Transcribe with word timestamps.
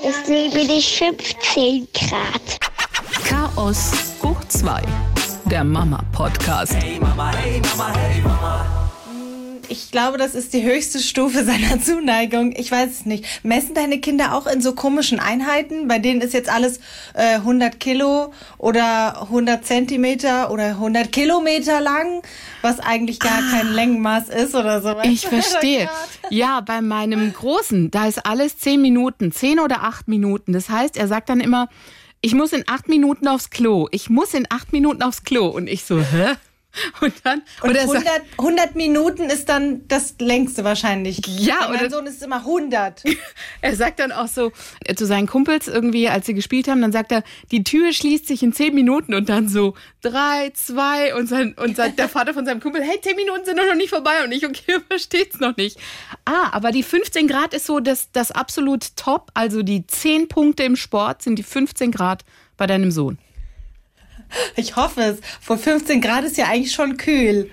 Ich 0.00 0.28
liebe 0.28 0.64
dich 0.66 0.98
15 0.98 1.88
Grad. 1.92 2.60
Chaos 3.24 3.92
hoch 4.22 4.38
2. 4.46 4.80
Der 5.46 5.64
Mama-Podcast. 5.64 6.74
Hey 6.74 7.00
Mama, 7.00 7.32
hey 7.32 7.60
Mama, 7.60 7.92
hey 7.96 8.20
Mama. 8.22 8.77
Ich 9.70 9.90
glaube, 9.90 10.16
das 10.16 10.34
ist 10.34 10.54
die 10.54 10.62
höchste 10.62 10.98
Stufe 10.98 11.44
seiner 11.46 11.80
Zuneigung. 11.80 12.54
Ich 12.56 12.70
weiß 12.72 12.90
es 12.90 13.06
nicht. 13.06 13.24
Messen 13.44 13.74
deine 13.74 14.00
Kinder 14.00 14.34
auch 14.34 14.46
in 14.46 14.62
so 14.62 14.74
komischen 14.74 15.20
Einheiten? 15.20 15.88
Bei 15.88 15.98
denen 15.98 16.20
ist 16.22 16.32
jetzt 16.32 16.48
alles 16.48 16.78
äh, 17.14 17.34
100 17.34 17.78
Kilo 17.78 18.32
oder 18.56 19.22
100 19.22 19.64
Zentimeter 19.66 20.50
oder 20.50 20.68
100 20.68 21.12
Kilometer 21.12 21.80
lang, 21.80 22.22
was 22.62 22.80
eigentlich 22.80 23.18
gar 23.20 23.38
Ah. 23.38 23.50
kein 23.58 23.72
Längenmaß 23.74 24.30
ist 24.30 24.54
oder 24.54 24.80
so. 24.80 24.96
Ich 25.02 25.26
verstehe. 25.28 25.88
Ja, 26.30 26.60
bei 26.60 26.80
meinem 26.80 27.32
Großen, 27.32 27.90
da 27.90 28.06
ist 28.08 28.24
alles 28.24 28.58
zehn 28.58 28.80
Minuten, 28.80 29.32
zehn 29.32 29.60
oder 29.60 29.82
acht 29.84 30.08
Minuten. 30.08 30.52
Das 30.54 30.70
heißt, 30.70 30.96
er 30.96 31.08
sagt 31.08 31.28
dann 31.28 31.40
immer, 31.40 31.68
ich 32.20 32.34
muss 32.34 32.52
in 32.52 32.64
acht 32.66 32.88
Minuten 32.88 33.28
aufs 33.28 33.50
Klo. 33.50 33.86
Ich 33.92 34.08
muss 34.10 34.34
in 34.34 34.46
acht 34.50 34.72
Minuten 34.72 35.02
aufs 35.02 35.22
Klo. 35.24 35.46
Und 35.46 35.68
ich 35.68 35.84
so, 35.84 36.00
hä? 36.00 36.34
Und 37.00 37.14
dann, 37.24 37.42
Und 37.62 37.74
er 37.76 37.86
sagt- 37.86 38.06
100, 38.06 38.22
100 38.38 38.74
Minuten 38.76 39.24
ist 39.24 39.48
dann 39.48 39.86
das 39.88 40.14
längste 40.18 40.64
wahrscheinlich. 40.64 41.20
Ja, 41.26 41.70
oder- 41.70 41.90
Sohn 41.90 42.06
ist 42.06 42.22
immer 42.22 42.40
100. 42.40 43.02
Er 43.60 43.74
sagt 43.76 43.98
dann 44.00 44.12
auch 44.12 44.28
so 44.28 44.52
äh, 44.84 44.94
zu 44.94 45.04
seinen 45.06 45.26
Kumpels 45.26 45.68
irgendwie, 45.68 46.08
als 46.08 46.26
sie 46.26 46.34
gespielt 46.34 46.68
haben, 46.68 46.80
dann 46.80 46.92
sagt 46.92 47.10
er, 47.12 47.22
die 47.50 47.64
Tür 47.64 47.92
schließt 47.92 48.26
sich 48.26 48.42
in 48.42 48.52
zehn 48.52 48.74
Minuten 48.74 49.14
und 49.14 49.28
dann 49.28 49.48
so 49.48 49.74
drei, 50.02 50.50
zwei 50.54 51.14
und 51.14 51.28
sein 51.28 51.54
und 51.54 51.76
sein, 51.76 51.96
der 51.96 52.08
Vater 52.08 52.34
von 52.34 52.44
seinem 52.46 52.60
Kumpel, 52.60 52.82
hey, 52.82 53.00
zehn 53.00 53.16
Minuten 53.16 53.44
sind 53.44 53.56
noch 53.56 53.74
nicht 53.74 53.90
vorbei 53.90 54.22
und 54.24 54.32
ich, 54.32 54.46
okay, 54.46 54.78
versteht's 54.88 55.40
noch 55.40 55.56
nicht. 55.56 55.78
Ah, 56.24 56.50
aber 56.52 56.70
die 56.70 56.82
15 56.82 57.26
Grad 57.28 57.54
ist 57.54 57.66
so 57.66 57.80
das, 57.80 58.10
das 58.12 58.30
absolut 58.30 58.96
top. 58.96 59.30
Also 59.34 59.62
die 59.62 59.86
10 59.86 60.28
Punkte 60.28 60.62
im 60.64 60.76
Sport 60.76 61.22
sind 61.22 61.36
die 61.36 61.42
15 61.42 61.90
Grad 61.90 62.24
bei 62.56 62.66
deinem 62.66 62.90
Sohn. 62.90 63.18
Ich 64.56 64.76
hoffe 64.76 65.02
es. 65.02 65.18
Vor 65.40 65.58
15 65.58 66.00
Grad 66.00 66.24
ist 66.24 66.36
ja 66.36 66.46
eigentlich 66.46 66.72
schon 66.72 66.96
kühl. 66.96 67.50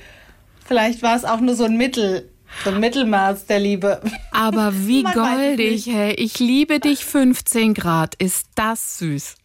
Vielleicht 0.65 1.01
war 1.03 1.15
es 1.15 1.25
auch 1.25 1.39
nur 1.39 1.55
so 1.55 1.65
ein 1.65 1.77
Mittel, 1.77 2.29
so 2.63 2.71
ein 2.71 2.79
Mittelmaß 2.79 3.45
der 3.45 3.59
Liebe. 3.59 4.01
Aber 4.31 4.73
wie 4.87 5.03
goldig, 5.03 5.87
hey. 5.87 6.13
Ich 6.13 6.39
liebe 6.39 6.79
dich 6.79 7.05
15 7.05 7.73
Grad. 7.73 8.15
Ist 8.15 8.47
das 8.55 8.99
süß. 8.99 9.35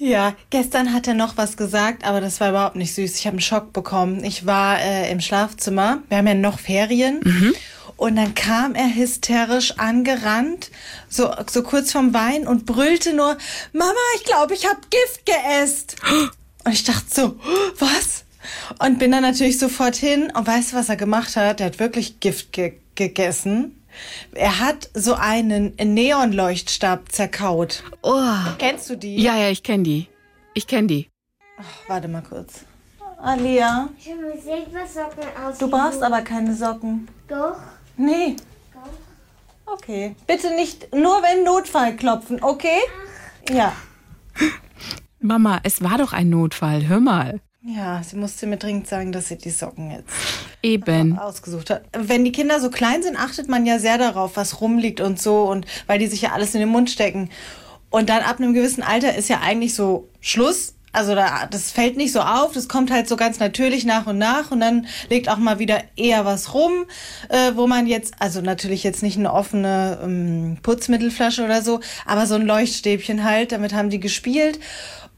Ja, 0.00 0.36
gestern 0.50 0.94
hat 0.94 1.08
er 1.08 1.14
noch 1.14 1.36
was 1.36 1.56
gesagt, 1.56 2.04
aber 2.04 2.20
das 2.20 2.40
war 2.40 2.50
überhaupt 2.50 2.76
nicht 2.76 2.94
süß. 2.94 3.16
Ich 3.16 3.26
habe 3.26 3.34
einen 3.34 3.40
Schock 3.40 3.72
bekommen. 3.72 4.22
Ich 4.22 4.46
war 4.46 4.78
äh, 4.80 5.10
im 5.10 5.20
Schlafzimmer. 5.20 6.02
Wir 6.08 6.18
haben 6.18 6.26
ja 6.28 6.34
noch 6.34 6.60
Ferien. 6.60 7.20
Und 7.98 8.14
dann 8.14 8.32
kam 8.36 8.76
er 8.76 8.94
hysterisch 8.94 9.76
angerannt, 9.76 10.70
so, 11.08 11.34
so 11.50 11.64
kurz 11.64 11.90
vom 11.90 12.14
Wein 12.14 12.46
und 12.46 12.64
brüllte 12.64 13.12
nur, 13.12 13.36
Mama, 13.72 13.92
ich 14.14 14.22
glaube, 14.22 14.54
ich 14.54 14.66
habe 14.66 14.78
Gift 14.88 15.26
geäst. 15.26 15.96
Und 16.68 16.74
ich 16.74 16.84
dachte 16.84 17.06
so, 17.08 17.34
was? 17.78 18.24
Und 18.78 18.98
bin 18.98 19.10
dann 19.10 19.22
natürlich 19.22 19.58
sofort 19.58 19.96
hin 19.96 20.30
und 20.36 20.46
weißt 20.46 20.72
du, 20.72 20.76
was 20.76 20.90
er 20.90 20.96
gemacht 20.96 21.34
hat? 21.34 21.60
Er 21.60 21.66
hat 21.68 21.78
wirklich 21.78 22.20
Gift 22.20 22.52
ge 22.52 22.74
gegessen. 22.94 23.82
Er 24.34 24.60
hat 24.60 24.90
so 24.92 25.14
einen 25.14 25.74
Neonleuchtstab 25.76 27.10
zerkaut. 27.10 27.84
Oh. 28.02 28.20
Kennst 28.58 28.90
du 28.90 28.96
die? 28.96 29.16
Ja, 29.16 29.38
ja, 29.38 29.48
ich 29.48 29.62
kenne 29.62 29.82
die. 29.84 30.08
Ich 30.52 30.66
kenne 30.66 30.88
die. 30.88 31.08
Warte 31.86 32.06
mal 32.06 32.20
kurz. 32.22 32.64
Alia, 33.16 33.88
Ich 33.98 34.10
habe 34.10 34.20
mir 34.20 34.32
Silbersocken 34.38 35.24
aus. 35.42 35.56
du 35.56 35.70
brauchst 35.70 36.02
aber 36.02 36.20
keine 36.20 36.54
Socken. 36.54 37.08
Doch. 37.28 37.56
Nee. 37.96 38.36
Okay. 39.64 40.14
Bitte 40.26 40.54
nicht, 40.54 40.94
nur 40.94 41.22
wenn 41.22 41.44
Notfall 41.44 41.96
klopfen, 41.96 42.42
okay? 42.42 42.80
Ja. 43.50 43.72
Mama, 45.20 45.60
es 45.64 45.82
war 45.82 45.98
doch 45.98 46.12
ein 46.12 46.30
Notfall. 46.30 46.86
Hör 46.86 47.00
mal. 47.00 47.40
Ja, 47.62 48.02
sie 48.02 48.16
musste 48.16 48.46
mir 48.46 48.56
dringend 48.56 48.86
sagen, 48.86 49.10
dass 49.10 49.28
sie 49.28 49.36
die 49.36 49.50
Socken 49.50 49.90
jetzt 49.90 50.08
Eben. 50.62 51.18
ausgesucht 51.18 51.70
hat. 51.70 51.82
Wenn 51.92 52.24
die 52.24 52.32
Kinder 52.32 52.60
so 52.60 52.70
klein 52.70 53.02
sind, 53.02 53.16
achtet 53.16 53.48
man 53.48 53.66
ja 53.66 53.78
sehr 53.78 53.98
darauf, 53.98 54.36
was 54.36 54.60
rumliegt 54.60 55.00
und 55.00 55.20
so 55.20 55.42
und 55.50 55.66
weil 55.86 55.98
die 55.98 56.06
sich 56.06 56.22
ja 56.22 56.32
alles 56.32 56.54
in 56.54 56.60
den 56.60 56.68
Mund 56.68 56.88
stecken. 56.88 57.30
Und 57.90 58.10
dann 58.10 58.22
ab 58.22 58.38
einem 58.38 58.54
gewissen 58.54 58.82
Alter 58.82 59.16
ist 59.16 59.28
ja 59.28 59.40
eigentlich 59.40 59.74
so 59.74 60.08
Schluss. 60.20 60.74
Also 60.92 61.14
da, 61.14 61.46
das 61.50 61.70
fällt 61.70 61.96
nicht 61.96 62.12
so 62.12 62.20
auf, 62.20 62.52
das 62.52 62.68
kommt 62.68 62.90
halt 62.90 63.08
so 63.08 63.16
ganz 63.16 63.38
natürlich 63.38 63.84
nach 63.84 64.06
und 64.06 64.16
nach 64.18 64.50
und 64.50 64.60
dann 64.60 64.86
legt 65.10 65.28
auch 65.28 65.36
mal 65.36 65.58
wieder 65.58 65.82
eher 65.96 66.24
was 66.24 66.54
rum, 66.54 66.72
äh, 67.28 67.52
wo 67.56 67.66
man 67.66 67.86
jetzt, 67.86 68.14
also 68.20 68.40
natürlich 68.40 68.84
jetzt 68.84 69.02
nicht 69.02 69.18
eine 69.18 69.32
offene 69.32 69.98
ähm, 70.02 70.56
Putzmittelflasche 70.62 71.44
oder 71.44 71.60
so, 71.60 71.80
aber 72.06 72.26
so 72.26 72.36
ein 72.36 72.46
Leuchtstäbchen 72.46 73.22
halt, 73.22 73.52
damit 73.52 73.74
haben 73.74 73.90
die 73.90 74.00
gespielt. 74.00 74.58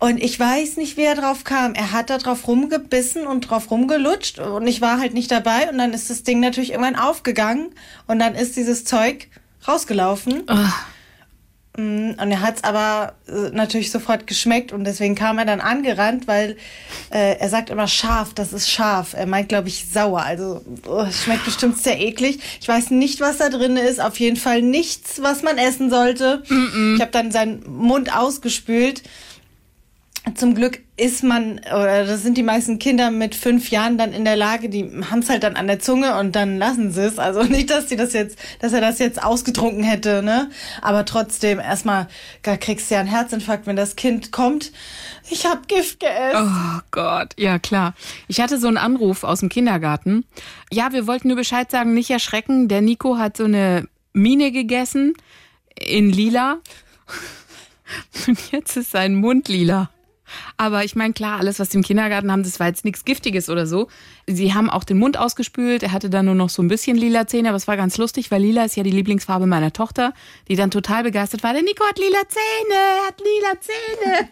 Und 0.00 0.16
ich 0.22 0.40
weiß 0.40 0.78
nicht, 0.78 0.96
wie 0.96 1.02
er 1.04 1.14
drauf 1.14 1.44
kam. 1.44 1.74
Er 1.74 1.92
hat 1.92 2.08
da 2.08 2.16
drauf 2.16 2.48
rumgebissen 2.48 3.26
und 3.26 3.42
drauf 3.42 3.70
rumgelutscht 3.70 4.38
und 4.38 4.66
ich 4.66 4.80
war 4.80 4.98
halt 4.98 5.12
nicht 5.12 5.30
dabei 5.30 5.68
und 5.70 5.76
dann 5.76 5.92
ist 5.92 6.08
das 6.08 6.22
Ding 6.22 6.40
natürlich 6.40 6.70
irgendwann 6.70 6.96
aufgegangen 6.96 7.70
und 8.06 8.18
dann 8.18 8.34
ist 8.34 8.56
dieses 8.56 8.84
Zeug 8.86 9.28
rausgelaufen. 9.68 10.44
Mm, 11.76 12.10
Und 12.20 12.30
er 12.30 12.40
hat 12.40 12.56
es 12.56 12.64
aber 12.64 13.12
äh, 13.28 13.50
natürlich 13.54 13.90
sofort 13.90 14.26
geschmeckt 14.26 14.72
und 14.72 14.84
deswegen 14.84 15.14
kam 15.14 15.38
er 15.38 15.44
dann 15.44 15.60
angerannt, 15.60 16.26
weil 16.26 16.56
äh, 17.10 17.36
er 17.38 17.48
sagt 17.48 17.70
immer 17.70 17.86
scharf, 17.86 18.34
das 18.34 18.52
ist 18.52 18.68
scharf. 18.70 19.12
Er 19.14 19.26
meint, 19.26 19.50
glaube 19.50 19.68
ich, 19.68 19.86
sauer. 19.92 20.22
Also 20.22 20.62
oh, 20.88 21.04
es 21.08 21.24
schmeckt 21.24 21.44
bestimmt 21.44 21.78
sehr 21.78 22.00
eklig. 22.00 22.40
Ich 22.60 22.66
weiß 22.66 22.90
nicht, 22.90 23.20
was 23.20 23.36
da 23.36 23.50
drin 23.50 23.76
ist. 23.76 24.00
Auf 24.00 24.18
jeden 24.18 24.36
Fall 24.36 24.62
nichts, 24.62 25.22
was 25.22 25.42
man 25.42 25.58
essen 25.58 25.90
sollte. 25.90 26.42
Ich 26.96 27.00
habe 27.00 27.12
dann 27.12 27.30
seinen 27.30 27.62
Mund 27.70 28.16
ausgespült. 28.16 29.02
Zum 30.34 30.54
Glück 30.54 30.80
ist 30.98 31.24
man, 31.24 31.60
oder 31.60 32.04
das 32.04 32.22
sind 32.22 32.36
die 32.36 32.42
meisten 32.42 32.78
Kinder 32.78 33.10
mit 33.10 33.34
fünf 33.34 33.70
Jahren 33.70 33.96
dann 33.96 34.12
in 34.12 34.26
der 34.26 34.36
Lage, 34.36 34.68
die 34.68 34.84
haben 35.10 35.20
es 35.20 35.30
halt 35.30 35.42
dann 35.42 35.56
an 35.56 35.66
der 35.66 35.78
Zunge 35.78 36.18
und 36.18 36.36
dann 36.36 36.58
lassen 36.58 36.92
sie 36.92 37.06
es. 37.06 37.18
Also 37.18 37.42
nicht, 37.44 37.70
dass 37.70 37.88
sie 37.88 37.96
das 37.96 38.12
jetzt, 38.12 38.38
dass 38.60 38.74
er 38.74 38.82
das 38.82 38.98
jetzt 38.98 39.22
ausgetrunken 39.22 39.82
hätte, 39.82 40.22
ne? 40.22 40.50
Aber 40.82 41.06
trotzdem, 41.06 41.58
erstmal, 41.58 42.06
da 42.42 42.58
kriegst 42.58 42.90
du 42.90 42.94
ja 42.94 43.00
einen 43.00 43.08
Herzinfarkt, 43.08 43.66
wenn 43.66 43.76
das 43.76 43.96
Kind 43.96 44.30
kommt. 44.30 44.72
Ich 45.30 45.46
hab 45.46 45.68
Gift 45.68 46.00
gegessen. 46.00 46.36
Oh 46.36 46.80
Gott, 46.90 47.32
ja 47.38 47.58
klar. 47.58 47.94
Ich 48.28 48.40
hatte 48.40 48.58
so 48.58 48.68
einen 48.68 48.76
Anruf 48.76 49.24
aus 49.24 49.40
dem 49.40 49.48
Kindergarten. 49.48 50.26
Ja, 50.70 50.92
wir 50.92 51.06
wollten 51.06 51.28
nur 51.28 51.38
Bescheid 51.38 51.70
sagen, 51.70 51.94
nicht 51.94 52.10
erschrecken. 52.10 52.68
Der 52.68 52.82
Nico 52.82 53.16
hat 53.16 53.38
so 53.38 53.44
eine 53.44 53.88
Mine 54.12 54.52
gegessen 54.52 55.14
in 55.76 56.10
lila. 56.10 56.58
Und 58.26 58.52
jetzt 58.52 58.76
ist 58.76 58.90
sein 58.90 59.14
Mund 59.14 59.48
lila. 59.48 59.88
Aber 60.56 60.84
ich 60.84 60.96
meine, 60.96 61.12
klar, 61.12 61.38
alles, 61.38 61.58
was 61.58 61.68
die 61.70 61.78
im 61.78 61.82
Kindergarten 61.82 62.30
haben, 62.30 62.42
das 62.42 62.60
war 62.60 62.66
jetzt 62.66 62.84
nichts 62.84 63.04
Giftiges 63.04 63.48
oder 63.48 63.66
so. 63.66 63.88
Sie 64.26 64.54
haben 64.54 64.70
auch 64.70 64.84
den 64.84 64.98
Mund 64.98 65.18
ausgespült. 65.18 65.82
Er 65.82 65.92
hatte 65.92 66.10
dann 66.10 66.26
nur 66.26 66.34
noch 66.34 66.50
so 66.50 66.62
ein 66.62 66.68
bisschen 66.68 66.96
lila 66.96 67.26
Zähne, 67.26 67.48
aber 67.48 67.56
es 67.56 67.68
war 67.68 67.76
ganz 67.76 67.98
lustig, 67.98 68.30
weil 68.30 68.42
lila 68.42 68.64
ist 68.64 68.76
ja 68.76 68.82
die 68.82 68.90
Lieblingsfarbe 68.90 69.46
meiner 69.46 69.72
Tochter, 69.72 70.12
die 70.48 70.56
dann 70.56 70.70
total 70.70 71.02
begeistert 71.02 71.42
war. 71.42 71.52
Der 71.52 71.62
Nico 71.62 71.84
hat 71.86 71.98
lila 71.98 72.20
Zähne, 72.28 72.74
er 72.74 73.06
hat 73.06 73.20
lila 73.20 73.60
Zähne. 73.60 74.28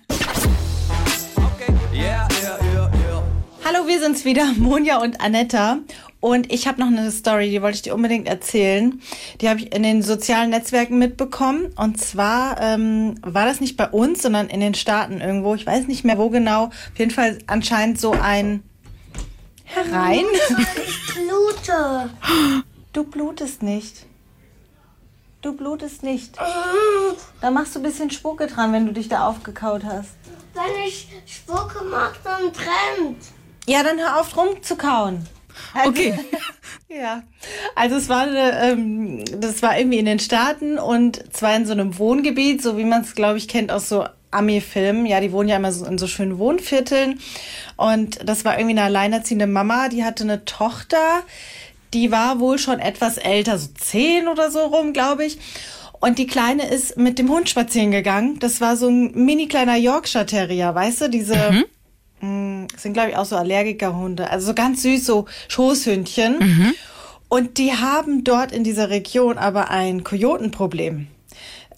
Okay. 1.37 1.73
Yeah, 1.93 2.29
yeah, 2.43 2.59
yeah, 2.73 2.91
yeah. 2.95 3.23
Hallo, 3.65 3.87
wir 3.87 4.01
sind's 4.01 4.25
wieder, 4.25 4.53
Monja 4.57 4.99
und 4.99 5.21
Anetta. 5.21 5.79
Und 6.21 6.53
ich 6.53 6.67
habe 6.67 6.81
noch 6.81 6.89
eine 6.89 7.11
Story, 7.13 7.51
die 7.51 7.63
wollte 7.63 7.77
ich 7.77 7.83
dir 7.83 7.95
unbedingt 7.95 8.27
erzählen. 8.27 9.01
Die 9.41 9.49
habe 9.49 9.61
ich 9.61 9.75
in 9.75 9.85
den 9.85 10.03
sozialen 10.03 10.51
Netzwerken 10.51 10.99
mitbekommen. 10.99 11.73
Und 11.77 12.01
zwar 12.01 12.61
ähm, 12.61 13.15
war 13.23 13.47
das 13.47 13.61
nicht 13.61 13.77
bei 13.77 13.89
uns, 13.89 14.23
sondern 14.23 14.49
in 14.49 14.61
den 14.61 14.75
Staaten 14.75 15.21
irgendwo. 15.21 15.55
Ich 15.55 15.65
weiß 15.65 15.87
nicht 15.87 16.05
mehr 16.05 16.19
wo 16.19 16.29
genau. 16.29 16.67
Auf 16.67 16.99
jeden 16.99 17.13
Fall 17.13 17.39
anscheinend 17.47 18.01
so 18.01 18.13
ein 18.13 18.63
Herein. 19.65 20.25
Ich 20.77 21.15
blute. 21.15 22.11
Du 22.93 23.05
blutest 23.05 23.63
nicht. 23.63 24.07
Du 25.43 25.53
blutest 25.53 26.03
nicht. 26.03 26.37
Da 27.41 27.51
machst 27.51 27.75
du 27.75 27.81
ein 27.81 27.83
bisschen 27.83 28.11
Spucke 28.11 28.47
dran, 28.47 28.73
wenn 28.73 28.87
du 28.87 28.93
dich 28.93 29.09
da 29.09 29.29
aufgekaut 29.29 29.85
hast. 29.85 30.11
Wenn 30.55 30.85
ich 30.87 31.09
Spucke 31.27 31.85
mache, 31.85 32.17
dann 32.25 32.51
brennt. 32.51 33.23
Ja, 33.67 33.83
dann 33.83 33.99
hör 33.99 34.21
auf 34.21 34.37
rumzukauen. 34.37 35.27
Also- 35.75 35.89
Okay. 35.91 36.15
Ja, 36.91 37.23
also 37.77 37.97
es 37.97 38.09
war, 38.09 38.23
eine, 38.23 38.63
ähm, 38.63 39.23
das 39.41 39.61
war 39.63 39.79
irgendwie 39.79 39.99
in 39.99 40.07
den 40.07 40.19
Staaten 40.19 40.79
und 40.79 41.23
zwar 41.37 41.55
in 41.55 41.67
so 41.67 41.73
einem 41.73 41.99
Wohngebiet, 41.99 42.63
so 42.63 42.79
wie 42.79 42.85
man 42.87 43.03
es, 43.03 43.15
glaube 43.15 43.37
ich, 43.37 43.47
kennt 43.47 43.71
aus 43.71 43.91
so 43.91 44.07
Ami-Filmen. 44.31 45.05
Ja, 45.05 45.21
die 45.21 45.31
wohnen 45.31 45.51
ja 45.51 45.57
immer 45.57 45.71
so 45.71 45.85
in 45.85 45.99
so 45.99 46.07
schönen 46.07 46.39
Wohnvierteln. 46.39 47.21
Und 47.77 48.27
das 48.27 48.47
war 48.47 48.59
irgendwie 48.59 48.77
eine 48.77 48.85
alleinerziehende 48.85 49.47
Mama, 49.47 49.89
die 49.91 50.03
hatte 50.03 50.25
eine 50.25 50.47
Tochter, 50.47 51.23
die 51.93 52.11
war 52.11 52.41
wohl 52.41 52.59
schon 52.59 52.79
etwas 52.81 53.19
älter, 53.19 53.59
so 53.59 53.69
zehn 53.79 54.27
oder 54.27 54.51
so 54.51 54.61
rum, 54.61 54.95
glaube 54.95 55.27
ich. 55.27 55.39
Und 56.01 56.19
die 56.19 56.27
Kleine 56.27 56.69
ist 56.69 56.97
mit 56.97 57.19
dem 57.19 57.29
Hund 57.31 57.51
spazieren 57.51 57.91
gegangen. 57.91 58.39
Das 58.39 58.63
war 58.63 58.77
so 58.79 58.89
ein 58.89 59.13
mini 59.15 59.47
kleiner 59.47 59.77
Yorkshire 59.77 60.25
Terrier, 60.27 60.75
weißt 60.75 61.03
du, 61.03 61.09
diese 61.11 61.35
mh, 62.21 62.69
sind 62.77 62.93
glaube 62.93 63.11
ich 63.11 63.17
auch 63.17 63.25
so 63.25 63.37
Allergikerhunde, 63.37 64.31
also 64.31 64.49
so 64.49 64.55
ganz 64.55 64.83
süß, 64.83 65.05
so 65.05 65.27
Schoßhündchen. 65.49 66.75
Und 67.29 67.59
die 67.59 67.73
haben 67.73 68.25
dort 68.25 68.53
in 68.53 68.65
dieser 68.65 68.89
Region 68.91 69.37
aber 69.37 69.71
ein 69.71 70.03
Kojotenproblem. 70.03 71.09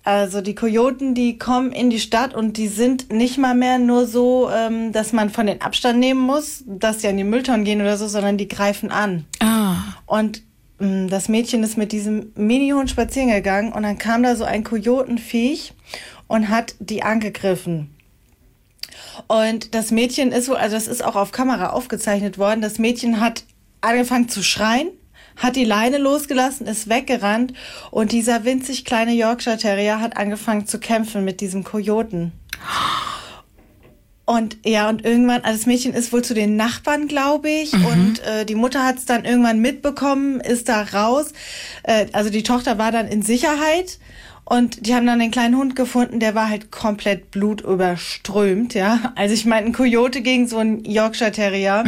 Also 0.02 0.40
die 0.40 0.54
Kojoten, 0.54 1.14
die 1.14 1.36
kommen 1.38 1.72
in 1.72 1.90
die 1.90 2.00
Stadt 2.00 2.34
und 2.34 2.56
die 2.56 2.68
sind 2.68 3.12
nicht 3.12 3.36
mal 3.36 3.54
mehr 3.54 3.78
nur 3.78 4.06
so, 4.06 4.48
ähm, 4.50 4.92
dass 4.92 5.12
man 5.12 5.28
von 5.28 5.46
den 5.46 5.60
Abstand 5.60 5.98
nehmen 5.98 6.20
muss, 6.20 6.64
dass 6.66 7.02
sie 7.02 7.08
an 7.08 7.18
die 7.18 7.24
Mülltonnen 7.24 7.64
gehen 7.64 7.82
oder 7.82 7.98
so, 7.98 8.08
sondern 8.08 8.38
die 8.38 8.48
greifen 8.48 8.90
an. 8.90 9.26
Ah. 9.40 9.74
Und 10.06 10.42
mh, 10.78 11.08
das 11.08 11.28
Mädchen 11.28 11.62
ist 11.62 11.76
mit 11.76 11.92
diesem 11.92 12.32
Mini-Hund 12.34 12.88
spazieren 12.88 13.28
gegangen 13.28 13.72
und 13.72 13.82
dann 13.82 13.98
kam 13.98 14.22
da 14.22 14.36
so 14.36 14.44
ein 14.44 14.64
Kojotenviech 14.64 15.74
und 16.28 16.48
hat 16.48 16.76
die 16.78 17.02
angegriffen. 17.02 17.90
Und 19.26 19.74
das 19.74 19.90
Mädchen 19.90 20.32
ist 20.32 20.48
wohl, 20.48 20.56
also 20.56 20.76
das 20.76 20.88
ist 20.88 21.04
auch 21.04 21.16
auf 21.16 21.32
Kamera 21.32 21.70
aufgezeichnet 21.70 22.38
worden, 22.38 22.60
das 22.60 22.78
Mädchen 22.78 23.20
hat 23.20 23.44
angefangen 23.80 24.28
zu 24.28 24.42
schreien, 24.42 24.88
hat 25.36 25.56
die 25.56 25.64
Leine 25.64 25.98
losgelassen, 25.98 26.66
ist 26.66 26.88
weggerannt 26.88 27.54
und 27.90 28.12
dieser 28.12 28.44
winzig 28.44 28.84
kleine 28.84 29.12
Yorkshire 29.12 29.56
Terrier 29.56 30.00
hat 30.00 30.16
angefangen 30.16 30.66
zu 30.66 30.78
kämpfen 30.78 31.24
mit 31.24 31.40
diesem 31.40 31.64
Kojoten. 31.64 32.32
Und 34.30 34.58
ja, 34.64 34.88
und 34.88 35.04
irgendwann, 35.04 35.40
also 35.40 35.58
das 35.58 35.66
Mädchen 35.66 35.92
ist 35.92 36.12
wohl 36.12 36.22
zu 36.22 36.34
den 36.34 36.54
Nachbarn, 36.54 37.08
glaube 37.08 37.50
ich. 37.50 37.72
Und 37.72 38.20
äh, 38.20 38.46
die 38.46 38.54
Mutter 38.54 38.84
hat 38.84 38.98
es 38.98 39.04
dann 39.04 39.24
irgendwann 39.24 39.58
mitbekommen, 39.58 40.38
ist 40.38 40.68
da 40.68 40.82
raus. 40.82 41.32
Äh, 41.82 42.06
also 42.12 42.30
die 42.30 42.44
Tochter 42.44 42.78
war 42.78 42.92
dann 42.92 43.08
in 43.08 43.22
Sicherheit. 43.22 43.98
Und 44.50 44.84
die 44.84 44.96
haben 44.96 45.06
dann 45.06 45.20
den 45.20 45.30
kleinen 45.30 45.56
Hund 45.56 45.76
gefunden, 45.76 46.18
der 46.18 46.34
war 46.34 46.48
halt 46.48 46.72
komplett 46.72 47.30
blutüberströmt, 47.30 48.74
ja. 48.74 49.12
Also 49.14 49.32
ich 49.32 49.44
meine, 49.44 49.66
ein 49.66 49.72
Coyote 49.72 50.22
gegen 50.22 50.48
so 50.48 50.58
einen 50.58 50.84
Yorkshire 50.84 51.30
Terrier. 51.30 51.84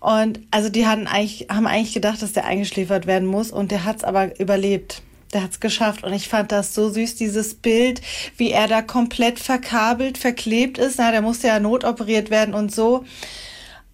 Und 0.00 0.40
also 0.50 0.70
die 0.70 0.86
hatten 0.86 1.06
eigentlich, 1.06 1.48
haben 1.50 1.66
eigentlich 1.66 1.92
gedacht, 1.92 2.22
dass 2.22 2.32
der 2.32 2.46
eingeschläfert 2.46 3.06
werden 3.06 3.28
muss. 3.28 3.50
Und 3.50 3.72
der 3.72 3.84
hat's 3.84 4.04
aber 4.04 4.40
überlebt. 4.40 5.02
Der 5.34 5.42
hat's 5.42 5.60
geschafft 5.60 6.02
und 6.02 6.14
ich 6.14 6.28
fand 6.28 6.50
das 6.50 6.74
so 6.74 6.88
süß, 6.88 7.16
dieses 7.16 7.52
Bild, 7.56 8.00
wie 8.38 8.52
er 8.52 8.68
da 8.68 8.80
komplett 8.80 9.38
verkabelt, 9.38 10.16
verklebt 10.16 10.78
ist. 10.78 10.96
Na, 10.96 11.10
der 11.10 11.20
musste 11.20 11.48
ja 11.48 11.60
notoperiert 11.60 12.30
werden 12.30 12.54
und 12.54 12.74
so. 12.74 13.04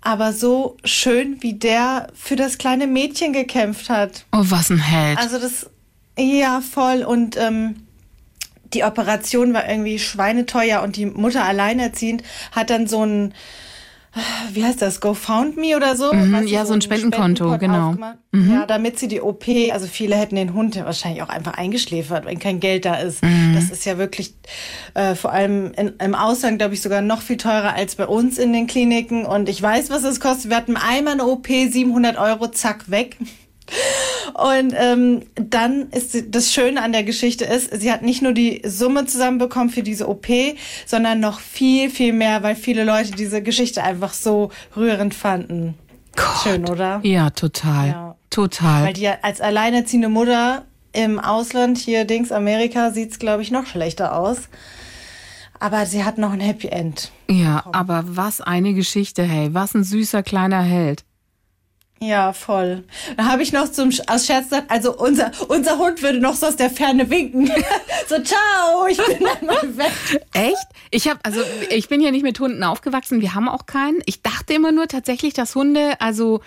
Aber 0.03 0.33
so 0.33 0.77
schön, 0.85 1.43
wie 1.43 1.55
der 1.55 2.07
für 2.15 2.37
das 2.37 2.59
kleine 2.59 2.87
Mädchen 2.87 3.33
gekämpft 3.33 3.91
hat. 3.91 4.25
Oh, 4.33 4.45
was 4.45 4.71
ein 4.71 4.79
Held. 4.79 5.19
Also 5.19 5.41
das, 5.41 5.69
ja, 6.17 6.61
voll. 6.61 7.03
Und 7.03 7.37
ähm, 7.37 7.75
die 8.75 8.85
Operation 8.85 9.55
war 9.55 9.69
irgendwie 9.69 9.99
schweineteuer 9.99 10.83
und 10.83 10.97
die 10.97 11.07
Mutter 11.07 11.45
alleinerziehend 11.45 12.23
hat 12.53 12.71
dann 12.71 12.87
so 12.87 13.05
ein, 13.05 13.35
wie 14.53 14.65
heißt 14.65 14.83
das, 14.83 15.01
GoFoundMe 15.01 15.77
oder 15.77 15.97
so? 15.97 16.13
Mhm, 16.13 16.47
ja, 16.47 16.67
so 16.67 16.73
ein 16.73 16.81
Spendenkonto, 16.81 17.59
genau. 17.59 17.91
aufgemacht. 17.91 18.19
Ja, 18.35 18.67
damit 18.67 18.99
sie 18.99 19.09
die 19.09 19.21
OP, 19.21 19.45
also 19.73 19.87
viele 19.87 20.17
hätten 20.17 20.37
den 20.37 20.55
Hund 20.55 20.75
ja 20.75 20.85
wahrscheinlich 20.85 21.23
auch 21.23 21.29
einfach 21.29 21.55
eingeschläfert, 21.55 22.25
wenn 22.25 22.39
kein 22.39 22.61
Geld 22.61 22.85
da 22.85 22.95
ist. 22.95 23.23
Mhm. 23.23 23.55
Das 23.55 23.71
ist 23.71 23.85
ja 23.85 23.99
wirklich 23.99 24.35
äh, 24.95 25.15
vor 25.15 25.33
allem 25.33 25.73
in, 25.73 25.95
im 25.99 26.15
Ausland, 26.15 26.59
glaube 26.59 26.75
ich, 26.75 26.83
sogar 26.83 27.01
noch 27.01 27.23
viel 27.23 27.37
teurer 27.37 27.75
als 27.75 27.97
bei 27.97 28.07
uns 28.07 28.39
in 28.39 28.53
den 28.53 28.67
Kliniken. 28.67 29.25
Und 29.25 29.49
ich 29.49 29.61
weiß, 29.61 29.91
was 29.91 30.05
es 30.05 30.21
kostet. 30.21 30.51
Wir 30.51 30.57
hatten 30.57 30.77
einmal 30.77 31.15
eine 31.15 31.27
OP, 31.27 31.47
700 31.47 32.19
Euro, 32.19 32.49
zack, 32.49 32.91
weg. 32.91 33.17
Und 34.35 34.73
ähm, 34.77 35.23
dann 35.35 35.89
ist 35.91 36.13
sie- 36.13 36.31
das 36.31 36.53
Schöne 36.53 36.83
an 36.83 36.93
der 36.93 37.05
Geschichte 37.05 37.45
ist, 37.45 37.81
sie 37.81 37.91
hat 37.93 38.03
nicht 38.03 38.23
nur 38.23 38.33
die 38.33 38.63
Summe 38.65 39.07
zusammenbekommen 39.07 39.71
für 39.71 39.83
diese 39.83 40.09
OP, 40.09 40.27
sondern 40.87 41.21
noch 41.21 41.41
viel, 41.41 41.91
viel 41.91 42.13
mehr, 42.13 42.43
weil 42.43 42.55
viele 42.55 42.85
Leute 42.85 43.13
diese 43.13 43.43
Geschichte 43.43 43.83
einfach 43.83 44.13
so 44.13 44.51
rührend 44.77 45.15
fanden. 45.15 45.75
Schön, 46.43 46.69
oder? 46.69 47.01
ja, 47.05 47.31
total. 47.31 47.89
Ja. 47.89 48.15
Total. 48.31 48.85
Weil 48.87 48.93
die 48.93 49.09
als 49.09 49.41
alleinerziehende 49.41 50.09
Mutter 50.09 50.65
im 50.93 51.19
Ausland, 51.19 51.79
hier 51.79 52.05
Dings 52.05 52.31
Amerika, 52.33 52.91
sieht's 52.91 53.19
glaube 53.19 53.43
ich, 53.43 53.51
noch 53.51 53.67
schlechter 53.67 54.17
aus. 54.17 54.49
Aber 55.61 55.87
sie 55.87 56.05
hat 56.05 56.19
noch 56.19 56.33
ein 56.33 56.41
Happy 56.41 56.69
End. 56.69 57.11
ja, 57.29 57.65
aber 57.73 58.05
was 58.07 58.41
eine 58.41 58.75
Geschichte, 58.75 59.23
hey. 59.25 59.49
Was 59.55 59.75
ein 59.75 59.83
süßer 59.83 60.23
kleiner 60.23 60.63
Held. 60.63 61.05
Ja, 62.01 62.33
voll. 62.33 62.85
Da 63.17 63.25
habe 63.25 63.43
ich 63.43 63.53
noch 63.53 63.71
zum 63.73 63.89
Sch- 63.89 64.03
aus 64.09 64.25
Scherz 64.27 64.45
gesagt, 64.45 64.71
also 64.71 64.97
unser, 64.97 65.33
unser 65.49 65.79
Hund 65.79 66.01
würde 66.03 66.21
noch 66.21 66.35
so 66.37 66.47
aus 66.47 66.57
der 66.57 66.71
Ferne 66.71 67.11
winken. 67.11 67.47
so, 68.09 68.17
ciao, 68.23 68.87
ich 68.89 68.97
bin 68.99 69.19
dann 69.21 69.47
mal 69.47 69.77
weg. 69.77 69.93
Echt? 70.33 70.57
Ich 70.91 71.09
habe 71.09 71.19
also 71.25 71.41
ich 71.71 71.89
bin 71.89 72.01
ja 72.01 72.11
nicht 72.13 72.23
mit 72.23 72.39
Hunden 72.39 72.63
aufgewachsen, 72.63 73.21
wir 73.21 73.35
haben 73.35 73.49
auch 73.49 73.67
keinen. 73.67 74.01
Ich 74.07 74.23
dachte 74.23 74.55
immer 74.55 74.71
nur 74.73 74.87
tatsächlich, 74.87 75.35
dass 75.35 75.55
Hunde 75.55 76.01
also 76.01 76.41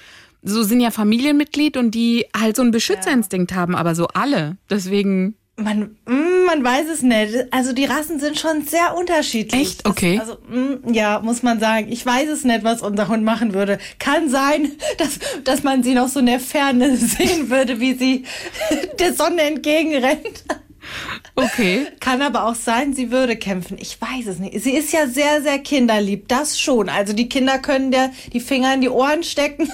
so 0.44 0.63
sind 0.63 0.80
ja 0.80 0.89
Familienmitglied 0.89 1.77
und 1.77 1.92
die 1.92 2.25
halt 2.36 2.56
so 2.56 2.62
einen 2.63 2.71
Beschützerinstinkt 2.71 3.54
haben, 3.54 3.75
aber 3.75 3.94
so 3.94 4.07
alle. 4.07 4.57
Deswegen 4.69 5.36
Man, 5.57 5.98
mm, 6.06 6.45
man 6.45 6.63
weiß 6.63 6.88
es 6.88 7.01
nicht. 7.01 7.33
Also 7.51 7.74
die 7.74 7.86
Rassen 7.86 8.19
sind 8.19 8.39
schon 8.39 8.65
sehr 8.65 8.95
unterschiedlich. 8.95 9.62
Echt? 9.62 9.88
Okay. 9.88 10.18
Das, 10.18 10.30
also 10.30 10.42
mm, 10.48 10.94
ja, 10.94 11.19
muss 11.19 11.44
man 11.44 11.59
sagen. 11.59 11.92
Ich 11.92 12.06
weiß 12.06 12.30
es 12.30 12.44
nicht, 12.44 12.63
was 12.63 12.81
unser 12.81 13.07
Hund 13.07 13.24
machen 13.24 13.53
würde. 13.53 13.77
Kann 14.00 14.30
sein, 14.30 14.71
dass, 14.98 15.19
dass 15.44 15.63
man 15.63 15.83
sie 15.83 15.94
noch 15.94 16.07
so 16.07 16.19
in 16.19 16.25
der 16.27 16.39
Ferne 16.39 16.95
sehen 16.98 17.50
würde, 17.50 17.80
wie 17.80 17.94
sie 17.94 18.24
der 19.00 19.13
Sonne 19.13 19.42
entgegenrennt. 19.42 20.45
okay. 21.36 21.86
Kann 22.00 22.21
aber 22.21 22.45
auch 22.47 22.56
sein, 22.56 22.94
sie 22.94 23.12
würde 23.12 23.36
kämpfen. 23.36 23.77
Ich 23.80 24.01
weiß 24.01 24.27
es 24.27 24.39
nicht. 24.39 24.59
Sie 24.63 24.71
ist 24.71 24.92
ja 24.94 25.07
sehr, 25.07 25.42
sehr 25.42 25.59
kinderlieb. 25.59 26.27
Das 26.27 26.59
schon. 26.59 26.89
Also 26.89 27.13
die 27.13 27.30
Kinder 27.30 27.59
können 27.59 27.92
der 27.92 28.12
die 28.33 28.39
Finger 28.39 28.74
in 28.74 28.81
die 28.81 28.89
Ohren 28.89 29.24
stecken, 29.24 29.69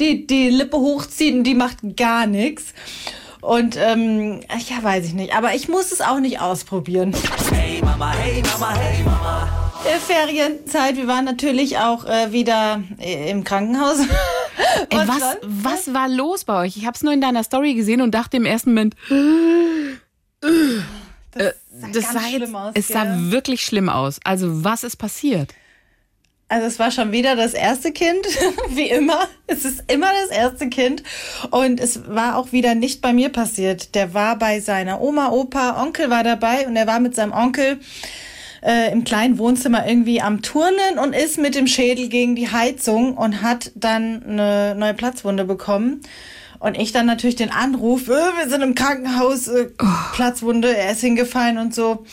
die, 0.00 0.26
die 0.26 0.50
Lippe 0.50 0.76
hochziehen, 0.76 1.44
die 1.44 1.54
macht 1.54 1.78
gar 1.96 2.26
nichts. 2.26 2.74
Und 3.44 3.76
ähm, 3.76 4.40
ja, 4.68 4.82
weiß 4.82 5.04
ich 5.04 5.12
nicht. 5.12 5.36
Aber 5.36 5.54
ich 5.54 5.68
muss 5.68 5.92
es 5.92 6.00
auch 6.00 6.18
nicht 6.18 6.40
ausprobieren. 6.40 7.14
Hey 7.52 7.82
Mama, 7.82 8.10
hey 8.12 8.42
Mama, 8.42 8.74
hey 8.74 9.04
Mama. 9.04 9.46
Äh, 9.84 9.98
Ferienzeit. 9.98 10.96
Wir 10.96 11.06
waren 11.06 11.26
natürlich 11.26 11.76
auch 11.76 12.06
äh, 12.06 12.32
wieder 12.32 12.82
äh, 12.98 13.30
im 13.30 13.44
Krankenhaus. 13.44 13.98
Ey, 14.88 14.98
Und 14.98 15.08
was, 15.08 15.36
was 15.42 15.92
war 15.92 16.08
los 16.08 16.44
bei 16.44 16.62
euch? 16.62 16.78
Ich 16.78 16.86
habe 16.86 16.94
es 16.94 17.02
nur 17.02 17.12
in 17.12 17.20
deiner 17.20 17.44
Story 17.44 17.74
gesehen 17.74 18.00
und 18.00 18.14
dachte 18.14 18.38
im 18.38 18.46
ersten 18.46 18.70
Moment, 18.70 18.96
Das, 19.10 19.18
sah 21.70 21.88
das 21.88 21.92
ganz 21.92 22.12
sah 22.14 22.20
jetzt, 22.20 22.36
schlimm 22.36 22.56
aus, 22.56 22.72
es 22.74 22.88
sah 22.88 23.04
wirklich 23.30 23.66
schlimm 23.66 23.90
aus. 23.90 24.20
Also 24.24 24.64
was 24.64 24.84
ist 24.84 24.96
passiert? 24.96 25.52
Also 26.48 26.66
es 26.66 26.78
war 26.78 26.90
schon 26.90 27.10
wieder 27.10 27.36
das 27.36 27.54
erste 27.54 27.90
Kind, 27.92 28.26
wie 28.70 28.88
immer. 28.90 29.28
Es 29.46 29.64
ist 29.64 29.84
immer 29.90 30.08
das 30.22 30.36
erste 30.36 30.68
Kind. 30.68 31.02
Und 31.50 31.80
es 31.80 32.08
war 32.08 32.36
auch 32.36 32.52
wieder 32.52 32.74
nicht 32.74 33.00
bei 33.00 33.12
mir 33.12 33.30
passiert. 33.30 33.94
Der 33.94 34.14
war 34.14 34.38
bei 34.38 34.60
seiner 34.60 35.00
Oma, 35.00 35.30
Opa, 35.30 35.82
Onkel 35.82 36.10
war 36.10 36.22
dabei 36.22 36.66
und 36.66 36.76
er 36.76 36.86
war 36.86 37.00
mit 37.00 37.14
seinem 37.14 37.32
Onkel 37.32 37.80
äh, 38.64 38.92
im 38.92 39.04
kleinen 39.04 39.38
Wohnzimmer 39.38 39.86
irgendwie 39.86 40.20
am 40.20 40.42
Turnen 40.42 40.98
und 41.00 41.12
ist 41.14 41.38
mit 41.38 41.54
dem 41.54 41.66
Schädel 41.66 42.08
gegen 42.08 42.34
die 42.34 42.50
Heizung 42.50 43.16
und 43.16 43.42
hat 43.42 43.72
dann 43.74 44.22
eine 44.22 44.74
neue 44.74 44.94
Platzwunde 44.94 45.44
bekommen. 45.44 46.00
Und 46.58 46.78
ich 46.78 46.92
dann 46.92 47.04
natürlich 47.04 47.36
den 47.36 47.50
Anruf, 47.50 48.08
äh, 48.08 48.12
wir 48.12 48.48
sind 48.48 48.62
im 48.62 48.74
Krankenhaus, 48.74 49.48
äh, 49.48 49.68
Platzwunde, 50.14 50.74
er 50.74 50.92
ist 50.92 51.00
hingefallen 51.00 51.58
und 51.58 51.74
so. 51.74 52.04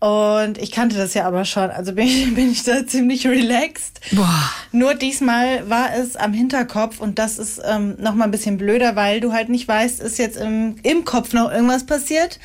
Und 0.00 0.58
ich 0.58 0.70
kannte 0.70 0.96
das 0.96 1.14
ja 1.14 1.26
aber 1.26 1.44
schon, 1.44 1.70
also 1.70 1.92
bin 1.92 2.06
ich, 2.06 2.34
bin 2.34 2.52
ich 2.52 2.62
da 2.62 2.86
ziemlich 2.86 3.26
relaxed. 3.26 4.00
Boah. 4.12 4.50
Nur 4.70 4.94
diesmal 4.94 5.68
war 5.68 5.94
es 5.94 6.16
am 6.16 6.32
Hinterkopf 6.32 7.00
und 7.00 7.18
das 7.18 7.38
ist 7.38 7.60
ähm, 7.64 7.96
noch 7.98 8.14
mal 8.14 8.24
ein 8.24 8.30
bisschen 8.30 8.58
blöder, 8.58 8.94
weil 8.94 9.20
du 9.20 9.32
halt 9.32 9.48
nicht 9.48 9.66
weißt, 9.66 10.00
ist 10.00 10.18
jetzt 10.18 10.36
im, 10.36 10.76
im 10.82 11.04
Kopf 11.04 11.32
noch 11.32 11.50
irgendwas 11.50 11.84
passiert. 11.84 12.38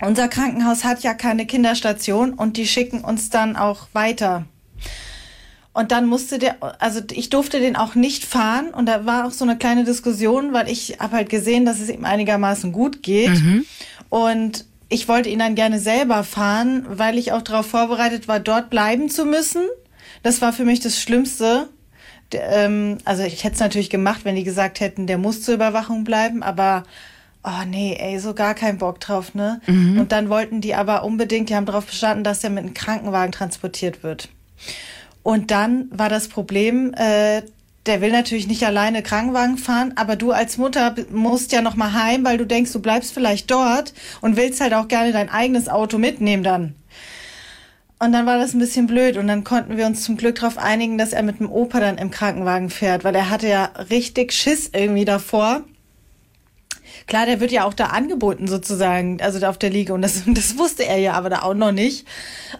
Unser 0.00 0.28
Krankenhaus 0.28 0.84
hat 0.84 1.02
ja 1.02 1.14
keine 1.14 1.46
Kinderstation 1.46 2.34
und 2.34 2.56
die 2.56 2.66
schicken 2.66 3.02
uns 3.02 3.30
dann 3.30 3.56
auch 3.56 3.88
weiter. 3.92 4.46
Und 5.72 5.92
dann 5.92 6.06
musste 6.06 6.38
der, 6.38 6.56
also 6.80 7.00
ich 7.12 7.28
durfte 7.28 7.60
den 7.60 7.76
auch 7.76 7.94
nicht 7.94 8.24
fahren 8.24 8.68
und 8.70 8.86
da 8.86 9.04
war 9.04 9.26
auch 9.26 9.30
so 9.30 9.44
eine 9.44 9.58
kleine 9.58 9.84
Diskussion, 9.84 10.54
weil 10.54 10.70
ich 10.70 10.96
habe 11.00 11.16
halt 11.16 11.28
gesehen, 11.28 11.66
dass 11.66 11.80
es 11.80 11.90
ihm 11.90 12.06
einigermaßen 12.06 12.72
gut 12.72 13.02
geht. 13.02 13.28
Und 14.08 14.64
ich 14.88 15.08
wollte 15.08 15.28
ihn 15.28 15.38
dann 15.40 15.54
gerne 15.54 15.78
selber 15.80 16.22
fahren, 16.24 16.84
weil 16.88 17.18
ich 17.18 17.32
auch 17.32 17.42
darauf 17.42 17.66
vorbereitet 17.66 18.28
war, 18.28 18.40
dort 18.40 18.70
bleiben 18.70 19.08
zu 19.08 19.24
müssen. 19.24 19.62
Das 20.22 20.40
war 20.42 20.52
für 20.52 20.64
mich 20.64 20.80
das 20.80 21.00
Schlimmste. 21.00 21.68
Ähm, 22.32 22.98
Also 23.04 23.22
ich 23.24 23.44
hätte 23.44 23.54
es 23.54 23.60
natürlich 23.60 23.90
gemacht, 23.90 24.20
wenn 24.24 24.36
die 24.36 24.44
gesagt 24.44 24.80
hätten, 24.80 25.06
der 25.06 25.18
muss 25.18 25.42
zur 25.42 25.54
Überwachung 25.54 26.04
bleiben, 26.04 26.42
aber 26.42 26.84
oh 27.44 27.64
nee, 27.68 27.96
ey, 27.98 28.18
so 28.18 28.34
gar 28.34 28.54
keinen 28.54 28.78
Bock 28.78 28.98
drauf, 28.98 29.34
ne? 29.34 29.60
Und 30.00 30.10
dann 30.10 30.28
wollten 30.28 30.60
die 30.60 30.74
aber 30.74 31.04
unbedingt, 31.04 31.48
die 31.48 31.54
haben 31.54 31.66
darauf 31.66 31.86
bestanden, 31.86 32.24
dass 32.24 32.42
er 32.42 32.50
mit 32.50 32.64
einem 32.64 32.74
Krankenwagen 32.74 33.30
transportiert 33.30 34.02
wird. 34.02 34.28
Und 35.22 35.50
dann 35.52 35.88
war 35.92 36.08
das 36.08 36.26
Problem, 36.28 36.92
äh, 36.94 37.42
der 37.86 38.00
will 38.00 38.10
natürlich 38.10 38.48
nicht 38.48 38.64
alleine 38.64 39.02
Krankenwagen 39.02 39.58
fahren, 39.58 39.92
aber 39.96 40.16
du 40.16 40.32
als 40.32 40.58
Mutter 40.58 40.94
musst 41.10 41.52
ja 41.52 41.62
noch 41.62 41.76
mal 41.76 41.92
heim, 41.92 42.24
weil 42.24 42.38
du 42.38 42.46
denkst, 42.46 42.72
du 42.72 42.80
bleibst 42.80 43.14
vielleicht 43.14 43.50
dort 43.50 43.94
und 44.20 44.36
willst 44.36 44.60
halt 44.60 44.74
auch 44.74 44.88
gerne 44.88 45.12
dein 45.12 45.30
eigenes 45.30 45.68
Auto 45.68 45.98
mitnehmen 45.98 46.42
dann. 46.42 46.74
Und 47.98 48.12
dann 48.12 48.26
war 48.26 48.36
das 48.36 48.52
ein 48.52 48.58
bisschen 48.58 48.86
blöd 48.86 49.16
und 49.16 49.26
dann 49.26 49.42
konnten 49.42 49.78
wir 49.78 49.86
uns 49.86 50.02
zum 50.02 50.18
Glück 50.18 50.36
darauf 50.36 50.58
einigen, 50.58 50.98
dass 50.98 51.14
er 51.14 51.22
mit 51.22 51.40
dem 51.40 51.50
Opa 51.50 51.80
dann 51.80 51.96
im 51.96 52.10
Krankenwagen 52.10 52.68
fährt, 52.68 53.04
weil 53.04 53.14
er 53.14 53.30
hatte 53.30 53.48
ja 53.48 53.70
richtig 53.88 54.32
Schiss 54.32 54.70
irgendwie 54.74 55.06
davor. 55.06 55.62
Klar, 57.06 57.26
der 57.26 57.40
wird 57.40 57.52
ja 57.52 57.64
auch 57.64 57.74
da 57.74 57.86
angeboten 57.86 58.48
sozusagen, 58.48 59.20
also 59.20 59.38
da 59.38 59.50
auf 59.50 59.58
der 59.58 59.70
Liege 59.70 59.94
und 59.94 60.02
das, 60.02 60.22
das 60.26 60.58
wusste 60.58 60.84
er 60.84 60.98
ja 60.98 61.12
aber 61.12 61.30
da 61.30 61.42
auch 61.42 61.54
noch 61.54 61.72
nicht. 61.72 62.06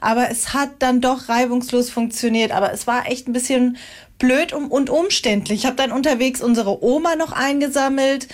Aber 0.01 0.31
es 0.31 0.55
hat 0.55 0.71
dann 0.79 1.01
doch 1.01 1.29
reibungslos 1.29 1.91
funktioniert, 1.91 2.53
aber 2.53 2.73
es 2.73 2.87
war 2.87 3.09
echt 3.11 3.29
ein 3.29 3.33
bisschen 3.33 3.77
blöd 4.19 4.53
und 4.53 4.91
umständlich. 4.91 5.61
Ich 5.61 5.67
habe 5.67 5.77
dann 5.77 5.93
unterwegs 5.93 6.41
unsere 6.41 6.83
Oma 6.83 7.17
noch 7.17 7.33
eingesammelt. 7.33 8.29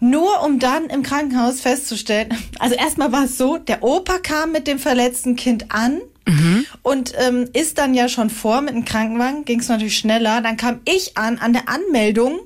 Nur 0.00 0.42
um 0.42 0.58
dann 0.58 0.86
im 0.86 1.04
Krankenhaus 1.04 1.60
festzustellen, 1.60 2.36
also 2.58 2.74
erstmal 2.74 3.12
war 3.12 3.24
es 3.24 3.38
so, 3.38 3.58
der 3.58 3.84
Opa 3.84 4.18
kam 4.18 4.50
mit 4.50 4.66
dem 4.66 4.80
verletzten 4.80 5.36
Kind 5.36 5.66
an 5.68 6.00
mhm. 6.26 6.66
und 6.82 7.12
ähm, 7.18 7.48
ist 7.52 7.78
dann 7.78 7.94
ja 7.94 8.08
schon 8.08 8.28
vor 8.28 8.62
mit 8.62 8.74
dem 8.74 8.84
Krankenwagen, 8.84 9.44
ging 9.44 9.60
es 9.60 9.68
natürlich 9.68 9.96
schneller. 9.96 10.40
Dann 10.40 10.56
kam 10.56 10.80
ich 10.86 11.16
an, 11.16 11.38
an 11.38 11.52
der 11.52 11.68
Anmeldung 11.68 12.40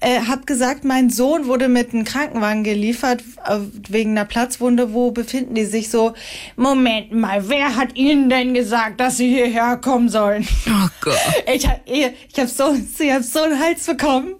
äh, 0.00 0.20
hab 0.20 0.46
gesagt, 0.46 0.84
mein 0.84 1.10
Sohn 1.10 1.46
wurde 1.46 1.68
mit 1.68 1.92
einem 1.92 2.04
Krankenwagen 2.04 2.64
geliefert 2.64 3.22
äh, 3.46 3.58
wegen 3.88 4.10
einer 4.10 4.24
Platzwunde. 4.24 4.92
Wo 4.92 5.10
befinden 5.10 5.54
die 5.54 5.64
sich 5.64 5.90
so? 5.90 6.14
Moment 6.56 7.12
mal, 7.12 7.48
wer 7.48 7.76
hat 7.76 7.96
Ihnen 7.96 8.30
denn 8.30 8.54
gesagt, 8.54 9.00
dass 9.00 9.16
Sie 9.16 9.28
hierher 9.28 9.76
kommen 9.76 10.08
sollen? 10.08 10.46
Oh 10.68 10.88
Gott. 11.00 11.16
Ich, 11.52 11.68
ich, 11.86 12.10
ich 12.32 12.38
habe 12.38 12.48
so, 12.48 12.76
ich 12.98 13.10
hab 13.10 13.22
so 13.22 13.42
einen 13.42 13.58
Hals 13.58 13.86
bekommen. 13.86 14.34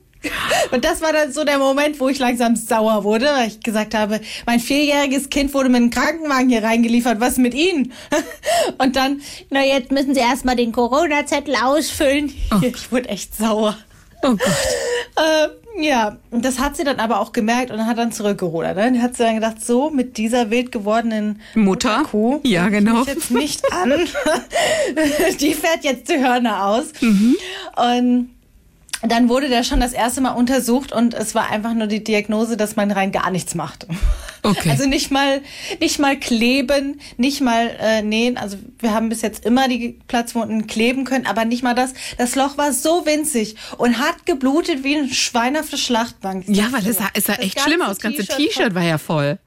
Und 0.72 0.84
das 0.84 1.00
war 1.00 1.12
dann 1.12 1.32
so 1.32 1.44
der 1.44 1.58
Moment, 1.58 2.00
wo 2.00 2.08
ich 2.08 2.18
langsam 2.18 2.56
sauer 2.56 3.04
wurde, 3.04 3.26
weil 3.26 3.48
ich 3.48 3.60
gesagt 3.60 3.94
habe, 3.94 4.20
mein 4.46 4.60
vierjähriges 4.60 5.30
Kind 5.30 5.54
wurde 5.54 5.68
mit 5.68 5.76
einem 5.76 5.90
Krankenwagen 5.90 6.48
hier 6.48 6.62
reingeliefert. 6.62 7.20
Was 7.20 7.38
mit 7.38 7.54
Ihnen? 7.54 7.92
Und 8.78 8.96
dann, 8.96 9.22
na 9.50 9.64
jetzt 9.64 9.92
müssen 9.92 10.14
Sie 10.14 10.20
erstmal 10.20 10.56
den 10.56 10.72
Corona-Zettel 10.72 11.54
ausfüllen. 11.54 12.32
Oh. 12.52 12.60
Ich 12.62 12.90
wurde 12.90 13.08
echt 13.08 13.36
sauer. 13.36 13.76
Oh 14.22 14.30
Gott. 14.30 14.40
Äh, 15.16 15.48
ja, 15.80 16.16
das 16.30 16.58
hat 16.58 16.76
sie 16.76 16.84
dann 16.84 16.98
aber 16.98 17.20
auch 17.20 17.32
gemerkt 17.32 17.70
und 17.70 17.86
hat 17.86 17.98
dann 17.98 18.12
zurückgerudert. 18.12 18.76
Dann 18.76 19.00
hat 19.00 19.16
sie 19.16 19.22
dann 19.22 19.36
gedacht, 19.36 19.64
so 19.64 19.90
mit 19.90 20.16
dieser 20.16 20.50
wild 20.50 20.72
gewordenen 20.72 21.40
Mutter, 21.54 22.02
Kuh, 22.10 22.40
ja 22.42 22.68
genau, 22.68 23.02
ich 23.02 23.08
jetzt 23.08 23.30
nicht 23.30 23.72
an. 23.72 23.92
die 25.40 25.54
fährt 25.54 25.84
jetzt 25.84 26.08
die 26.08 26.18
Hörner 26.18 26.66
aus. 26.66 26.86
Mhm. 27.00 27.36
Und 27.76 28.30
dann 29.02 29.28
wurde 29.28 29.48
der 29.48 29.62
schon 29.62 29.80
das 29.80 29.92
erste 29.92 30.20
Mal 30.20 30.32
untersucht 30.32 30.92
und 30.92 31.14
es 31.14 31.34
war 31.34 31.50
einfach 31.50 31.74
nur 31.74 31.86
die 31.86 32.02
Diagnose, 32.02 32.56
dass 32.56 32.76
man 32.76 32.90
rein 32.90 33.12
gar 33.12 33.30
nichts 33.30 33.54
macht. 33.54 33.86
Okay. 34.42 34.70
Also 34.70 34.88
nicht 34.88 35.10
mal, 35.10 35.42
nicht 35.80 35.98
mal 35.98 36.18
kleben, 36.18 37.00
nicht 37.16 37.40
mal 37.40 37.76
äh, 37.80 38.02
nähen. 38.02 38.36
Also 38.36 38.56
wir 38.78 38.94
haben 38.94 39.08
bis 39.08 39.22
jetzt 39.22 39.44
immer 39.44 39.68
die 39.68 39.98
Platzwunden 40.08 40.66
kleben 40.66 41.04
können, 41.04 41.26
aber 41.26 41.44
nicht 41.44 41.62
mal 41.62 41.74
das. 41.74 41.92
Das 42.18 42.34
Loch 42.34 42.56
war 42.56 42.72
so 42.72 43.04
winzig 43.04 43.56
und 43.76 43.98
hat 43.98 44.26
geblutet 44.26 44.84
wie 44.84 44.96
ein 44.96 45.10
Schwein 45.10 45.56
auf 45.56 45.70
der 45.70 45.76
Schlachtbank. 45.76 46.44
Ja, 46.48 46.72
weil 46.72 46.86
es 46.86 46.98
sah, 46.98 47.08
es 47.14 47.24
sah 47.24 47.34
echt 47.34 47.60
schlimm 47.60 47.82
aus. 47.82 47.98
Das 47.98 48.00
ganze 48.00 48.26
T-Shirt 48.26 48.74
war 48.74 48.84
ja 48.84 48.98
voll. 48.98 49.38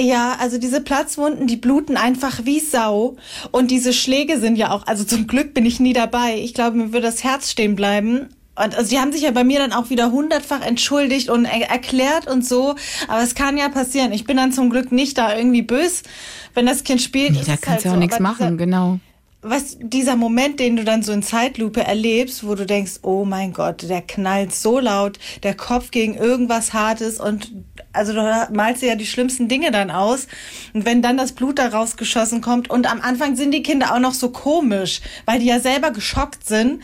Ja, 0.00 0.36
also 0.40 0.56
diese 0.58 0.80
Platzwunden, 0.80 1.46
die 1.46 1.56
bluten 1.56 1.96
einfach 1.96 2.44
wie 2.44 2.60
Sau. 2.60 3.16
Und 3.50 3.70
diese 3.70 3.92
Schläge 3.92 4.40
sind 4.40 4.56
ja 4.56 4.70
auch, 4.70 4.86
also 4.86 5.04
zum 5.04 5.26
Glück 5.26 5.52
bin 5.52 5.66
ich 5.66 5.80
nie 5.80 5.92
dabei. 5.92 6.38
Ich 6.38 6.54
glaube, 6.54 6.78
mir 6.78 6.92
würde 6.92 7.06
das 7.06 7.22
Herz 7.22 7.50
stehen 7.50 7.76
bleiben. 7.76 8.28
Und 8.54 8.76
also 8.76 8.90
die 8.90 8.98
haben 8.98 9.12
sich 9.12 9.22
ja 9.22 9.30
bei 9.30 9.44
mir 9.44 9.58
dann 9.58 9.72
auch 9.72 9.88
wieder 9.88 10.12
hundertfach 10.12 10.60
entschuldigt 10.60 11.30
und 11.30 11.46
er 11.46 11.70
erklärt 11.70 12.26
und 12.26 12.44
so. 12.46 12.74
Aber 13.08 13.22
es 13.22 13.34
kann 13.34 13.56
ja 13.56 13.68
passieren. 13.70 14.12
Ich 14.12 14.24
bin 14.24 14.36
dann 14.36 14.52
zum 14.52 14.68
Glück 14.68 14.92
nicht 14.92 15.16
da 15.16 15.34
irgendwie 15.34 15.62
böse, 15.62 16.02
wenn 16.54 16.66
das 16.66 16.84
Kind 16.84 17.00
spielt. 17.00 17.32
Nee, 17.32 17.40
da 17.46 17.52
kannst 17.52 17.68
halt 17.68 17.80
du 17.80 17.88
ja 17.88 17.90
auch 17.92 17.94
so. 17.94 18.00
nichts 18.00 18.20
machen, 18.20 18.58
genau. 18.58 18.98
Was, 19.44 19.76
dieser 19.80 20.14
Moment, 20.14 20.60
den 20.60 20.76
du 20.76 20.84
dann 20.84 21.02
so 21.02 21.10
in 21.12 21.22
Zeitlupe 21.22 21.82
erlebst, 21.82 22.46
wo 22.46 22.54
du 22.54 22.64
denkst, 22.64 23.00
oh 23.02 23.24
mein 23.24 23.52
Gott, 23.52 23.88
der 23.88 24.00
knallt 24.00 24.54
so 24.54 24.78
laut, 24.78 25.18
der 25.42 25.54
Kopf 25.54 25.90
gegen 25.90 26.14
irgendwas 26.14 26.72
Hartes 26.72 27.18
und 27.18 27.50
also 27.92 28.12
du 28.12 28.48
malst 28.52 28.82
dir 28.82 28.90
ja 28.90 28.94
die 28.94 29.06
schlimmsten 29.06 29.48
Dinge 29.48 29.72
dann 29.72 29.90
aus. 29.90 30.28
Und 30.74 30.84
wenn 30.84 31.02
dann 31.02 31.16
das 31.16 31.32
Blut 31.32 31.58
da 31.58 31.68
rausgeschossen 31.68 32.40
kommt 32.40 32.70
und 32.70 32.88
am 32.88 33.00
Anfang 33.00 33.34
sind 33.34 33.50
die 33.50 33.64
Kinder 33.64 33.92
auch 33.92 33.98
noch 33.98 34.14
so 34.14 34.30
komisch, 34.30 35.00
weil 35.24 35.40
die 35.40 35.46
ja 35.46 35.58
selber 35.58 35.90
geschockt 35.90 36.46
sind 36.46 36.80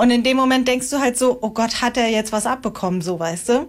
und 0.00 0.10
in 0.10 0.22
dem 0.22 0.36
Moment 0.36 0.66
denkst 0.66 0.88
du 0.88 0.98
halt 0.98 1.18
so, 1.18 1.38
oh 1.42 1.50
Gott, 1.50 1.82
hat 1.82 1.98
er 1.98 2.08
jetzt 2.08 2.32
was 2.32 2.46
abbekommen, 2.46 3.02
so 3.02 3.18
weißt 3.18 3.50
du? 3.50 3.68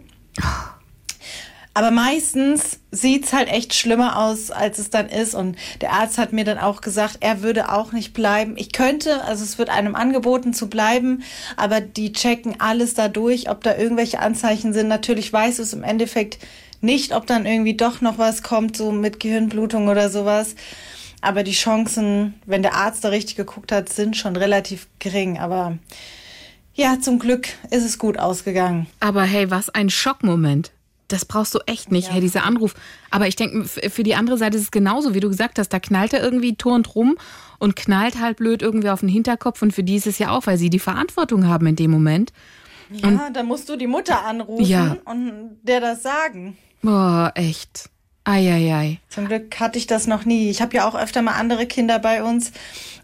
Aber 1.73 1.91
meistens 1.91 2.79
sieht's 2.91 3.33
halt 3.33 3.49
echt 3.49 3.73
schlimmer 3.73 4.17
aus, 4.17 4.49
als 4.49 4.79
es 4.79 4.89
dann 4.89 5.09
ist. 5.09 5.35
Und 5.35 5.57
der 5.81 5.91
Arzt 5.91 6.17
hat 6.17 6.31
mir 6.31 6.45
dann 6.45 6.57
auch 6.57 6.79
gesagt, 6.79 7.17
er 7.19 7.41
würde 7.41 7.71
auch 7.71 7.91
nicht 7.91 8.13
bleiben. 8.13 8.55
Ich 8.57 8.71
könnte, 8.71 9.23
also 9.25 9.43
es 9.43 9.57
wird 9.57 9.69
einem 9.69 9.95
angeboten 9.95 10.53
zu 10.53 10.69
bleiben, 10.69 11.23
aber 11.57 11.81
die 11.81 12.13
checken 12.13 12.55
alles 12.59 12.93
dadurch, 12.93 13.49
ob 13.49 13.61
da 13.63 13.77
irgendwelche 13.77 14.19
Anzeichen 14.19 14.71
sind. 14.71 14.87
Natürlich 14.87 15.31
weiß 15.31 15.59
es 15.59 15.73
im 15.73 15.83
Endeffekt 15.83 16.39
nicht, 16.79 17.13
ob 17.13 17.25
dann 17.25 17.45
irgendwie 17.45 17.75
doch 17.75 17.99
noch 17.99 18.17
was 18.17 18.41
kommt, 18.41 18.77
so 18.77 18.91
mit 18.91 19.19
Gehirnblutung 19.19 19.89
oder 19.89 20.09
sowas. 20.09 20.55
Aber 21.21 21.43
die 21.43 21.51
Chancen, 21.51 22.33
wenn 22.45 22.63
der 22.63 22.75
Arzt 22.75 23.03
da 23.03 23.09
richtig 23.09 23.35
geguckt 23.35 23.71
hat, 23.71 23.89
sind 23.89 24.17
schon 24.17 24.35
relativ 24.35 24.87
gering. 24.99 25.39
Aber 25.39 25.77
ja, 26.73 26.99
zum 26.99 27.19
Glück 27.19 27.47
ist 27.69 27.83
es 27.83 27.99
gut 27.99 28.17
ausgegangen. 28.17 28.87
Aber 28.99 29.23
hey, 29.23 29.51
was 29.51 29.69
ein 29.69 29.89
Schockmoment. 29.89 30.71
Das 31.07 31.25
brauchst 31.25 31.53
du 31.53 31.59
echt 31.65 31.91
nicht, 31.91 32.07
ja. 32.07 32.13
hey, 32.13 32.21
dieser 32.21 32.45
Anruf. 32.45 32.73
Aber 33.09 33.27
ich 33.27 33.35
denke, 33.35 33.65
für 33.65 34.03
die 34.03 34.15
andere 34.15 34.37
Seite 34.37 34.55
ist 34.55 34.63
es 34.63 34.71
genauso, 34.71 35.13
wie 35.13 35.19
du 35.19 35.27
gesagt 35.27 35.59
hast. 35.59 35.69
Da 35.69 35.79
knallt 35.79 36.13
er 36.13 36.23
irgendwie 36.23 36.55
turnt 36.55 36.95
rum 36.95 37.17
und 37.59 37.75
knallt 37.75 38.19
halt 38.19 38.37
blöd 38.37 38.61
irgendwie 38.61 38.89
auf 38.89 39.01
den 39.01 39.09
Hinterkopf. 39.09 39.61
Und 39.61 39.73
für 39.73 39.83
die 39.83 39.97
ist 39.97 40.07
es 40.07 40.19
ja 40.19 40.31
auch, 40.31 40.47
weil 40.47 40.57
sie 40.57 40.69
die 40.69 40.79
Verantwortung 40.79 41.47
haben 41.47 41.67
in 41.67 41.75
dem 41.75 41.91
Moment. 41.91 42.31
Ja, 42.89 43.07
und, 43.07 43.35
da 43.35 43.43
musst 43.43 43.67
du 43.67 43.75
die 43.75 43.87
Mutter 43.87 44.25
anrufen 44.25 44.65
ja. 44.65 44.97
und 45.05 45.59
der 45.63 45.81
das 45.81 46.03
sagen. 46.03 46.57
Boah, 46.81 47.31
echt. 47.35 47.89
Eieiei. 48.23 48.99
Zum 49.09 49.27
Glück 49.27 49.59
hatte 49.59 49.77
ich 49.77 49.87
das 49.87 50.07
noch 50.07 50.25
nie. 50.25 50.49
Ich 50.49 50.61
habe 50.61 50.75
ja 50.75 50.87
auch 50.87 50.95
öfter 50.95 51.21
mal 51.21 51.33
andere 51.33 51.65
Kinder 51.65 51.97
bei 51.99 52.23
uns, 52.23 52.51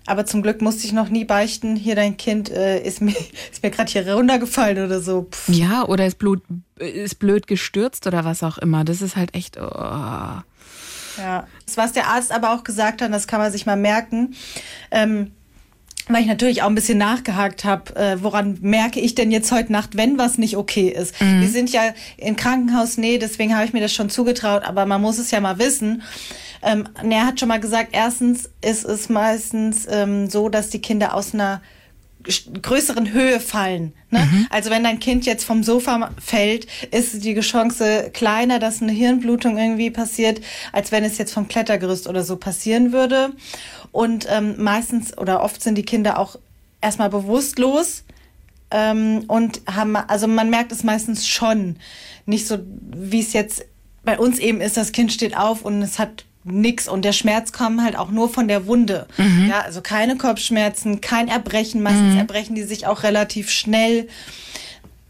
aber 0.05 0.25
zum 0.25 0.43
Glück 0.43 0.62
musste 0.62 0.86
ich 0.86 0.93
noch 0.93 1.09
nie 1.09 1.25
beichten, 1.25 1.75
hier 1.75 1.95
dein 1.95 2.17
Kind 2.17 2.50
äh, 2.50 2.81
ist 2.81 3.01
mir, 3.01 3.15
ist 3.51 3.63
mir 3.63 3.71
gerade 3.71 3.91
hier 3.91 4.13
runtergefallen 4.13 4.86
oder 4.86 5.01
so. 5.01 5.27
Pff. 5.31 5.50
Ja, 5.50 5.86
oder 5.86 6.05
ist, 6.05 6.19
Blut, 6.19 6.43
ist 6.77 7.19
blöd 7.19 7.47
gestürzt 7.47 8.05
oder 8.05 8.25
was 8.25 8.43
auch 8.43 8.57
immer. 8.57 8.83
Das 8.83 9.01
ist 9.01 9.15
halt 9.15 9.33
echt. 9.33 9.57
Oh. 9.57 10.41
Ja, 11.17 11.47
das, 11.65 11.77
was 11.77 11.93
der 11.93 12.07
Arzt 12.07 12.31
aber 12.31 12.53
auch 12.53 12.63
gesagt 12.63 13.01
hat, 13.01 13.12
das 13.12 13.27
kann 13.27 13.39
man 13.39 13.51
sich 13.51 13.65
mal 13.65 13.75
merken. 13.75 14.36
Ähm, 14.91 15.31
weil 16.08 16.22
ich 16.22 16.28
natürlich 16.28 16.62
auch 16.62 16.68
ein 16.68 16.76
bisschen 16.76 16.98
nachgehakt 16.98 17.66
habe, 17.66 17.96
äh, 17.96 18.24
woran 18.24 18.58
merke 18.62 19.00
ich 19.00 19.16
denn 19.16 19.32
jetzt 19.32 19.52
heute 19.52 19.72
Nacht, 19.72 19.98
wenn 19.98 20.18
was 20.18 20.38
nicht 20.38 20.58
okay 20.58 20.90
ist. 20.90 21.20
Mhm. 21.22 21.42
Wir 21.42 21.50
sind 21.50 21.72
ja 21.72 21.94
in 22.18 22.36
Krankenhausnähe, 22.36 23.20
deswegen 23.20 23.56
habe 23.56 23.66
ich 23.66 23.74
mir 23.74 23.82
das 23.82 23.94
schon 23.94 24.10
zugetraut, 24.10 24.64
aber 24.64 24.86
man 24.86 25.02
muss 25.02 25.18
es 25.18 25.32
ja 25.32 25.40
mal 25.40 25.60
wissen. 25.60 26.04
Ähm, 26.64 26.88
er 27.10 27.28
hat 27.28 27.40
schon 27.40 27.50
mal 27.50 27.60
gesagt, 27.60 27.90
erstens 27.92 28.50
ist 28.62 28.86
es 28.86 29.10
meistens 29.10 29.88
ähm, 29.90 30.30
so, 30.30 30.50
dass 30.50 30.70
die 30.70 30.82
Kinder 30.82 31.14
aus 31.14 31.34
einer 31.34 31.62
größeren 32.62 33.14
Höhe 33.14 33.40
fallen. 33.40 33.94
Ne? 34.10 34.20
Mhm. 34.20 34.48
Also 34.50 34.70
wenn 34.70 34.84
dein 34.84 35.00
Kind 35.00 35.26
jetzt 35.26 35.44
vom 35.44 35.64
Sofa 35.64 36.12
fällt, 36.20 36.68
ist 36.92 37.24
die 37.24 37.40
Chance 37.40 38.12
kleiner, 38.14 38.60
dass 38.60 38.82
eine 38.82 38.92
Hirnblutung 38.92 39.58
irgendwie 39.58 39.92
passiert, 39.92 40.42
als 40.72 40.92
wenn 40.92 41.04
es 41.04 41.18
jetzt 41.18 41.34
vom 41.34 41.48
Klettergerüst 41.48 42.08
oder 42.08 42.24
so 42.24 42.36
passieren 42.36 42.92
würde. 42.92 43.32
Und 43.91 44.27
ähm, 44.29 44.56
meistens 44.62 45.17
oder 45.17 45.44
oft 45.44 45.62
sind 45.62 45.75
die 45.75 45.86
Kinder 45.86 46.20
auch 46.20 46.38
erstmal 46.82 47.10
bewusstlos 47.10 48.03
ähm, 48.72 49.24
und 49.27 49.62
haben, 49.70 49.96
also 49.96 50.27
man 50.27 50.50
merkt 50.50 50.72
es 50.72 50.84
meistens 50.84 51.27
schon. 51.27 51.77
Nicht 52.25 52.48
so, 52.48 52.60
wie 52.96 53.22
es 53.22 53.34
jetzt 53.34 53.65
bei 54.03 54.17
uns 54.17 54.39
eben 54.39 54.62
ist, 54.62 54.77
das 54.77 54.91
Kind 54.91 55.12
steht 55.12 55.36
auf 55.36 55.63
und 55.63 55.82
es 55.82 56.00
hat 56.00 56.25
nix 56.44 56.88
und 56.88 57.03
der 57.03 57.12
Schmerz 57.12 57.51
kam 57.51 57.84
halt 57.84 57.98
auch 57.98 58.10
nur 58.10 58.29
von 58.29 58.48
der 58.48 58.67
Wunde. 58.67 59.08
Mhm. 59.17 59.48
Ja, 59.50 59.62
also 59.62 59.82
keine 59.82 60.17
Kopfschmerzen, 60.17 61.01
kein 61.01 61.27
Erbrechen. 61.27 61.82
Meistens 61.82 62.13
mhm. 62.13 62.20
erbrechen 62.20 62.56
die 62.56 62.63
sich 62.63 62.88
auch 62.88 63.03
relativ 63.03 63.50
schnell. 63.50 64.08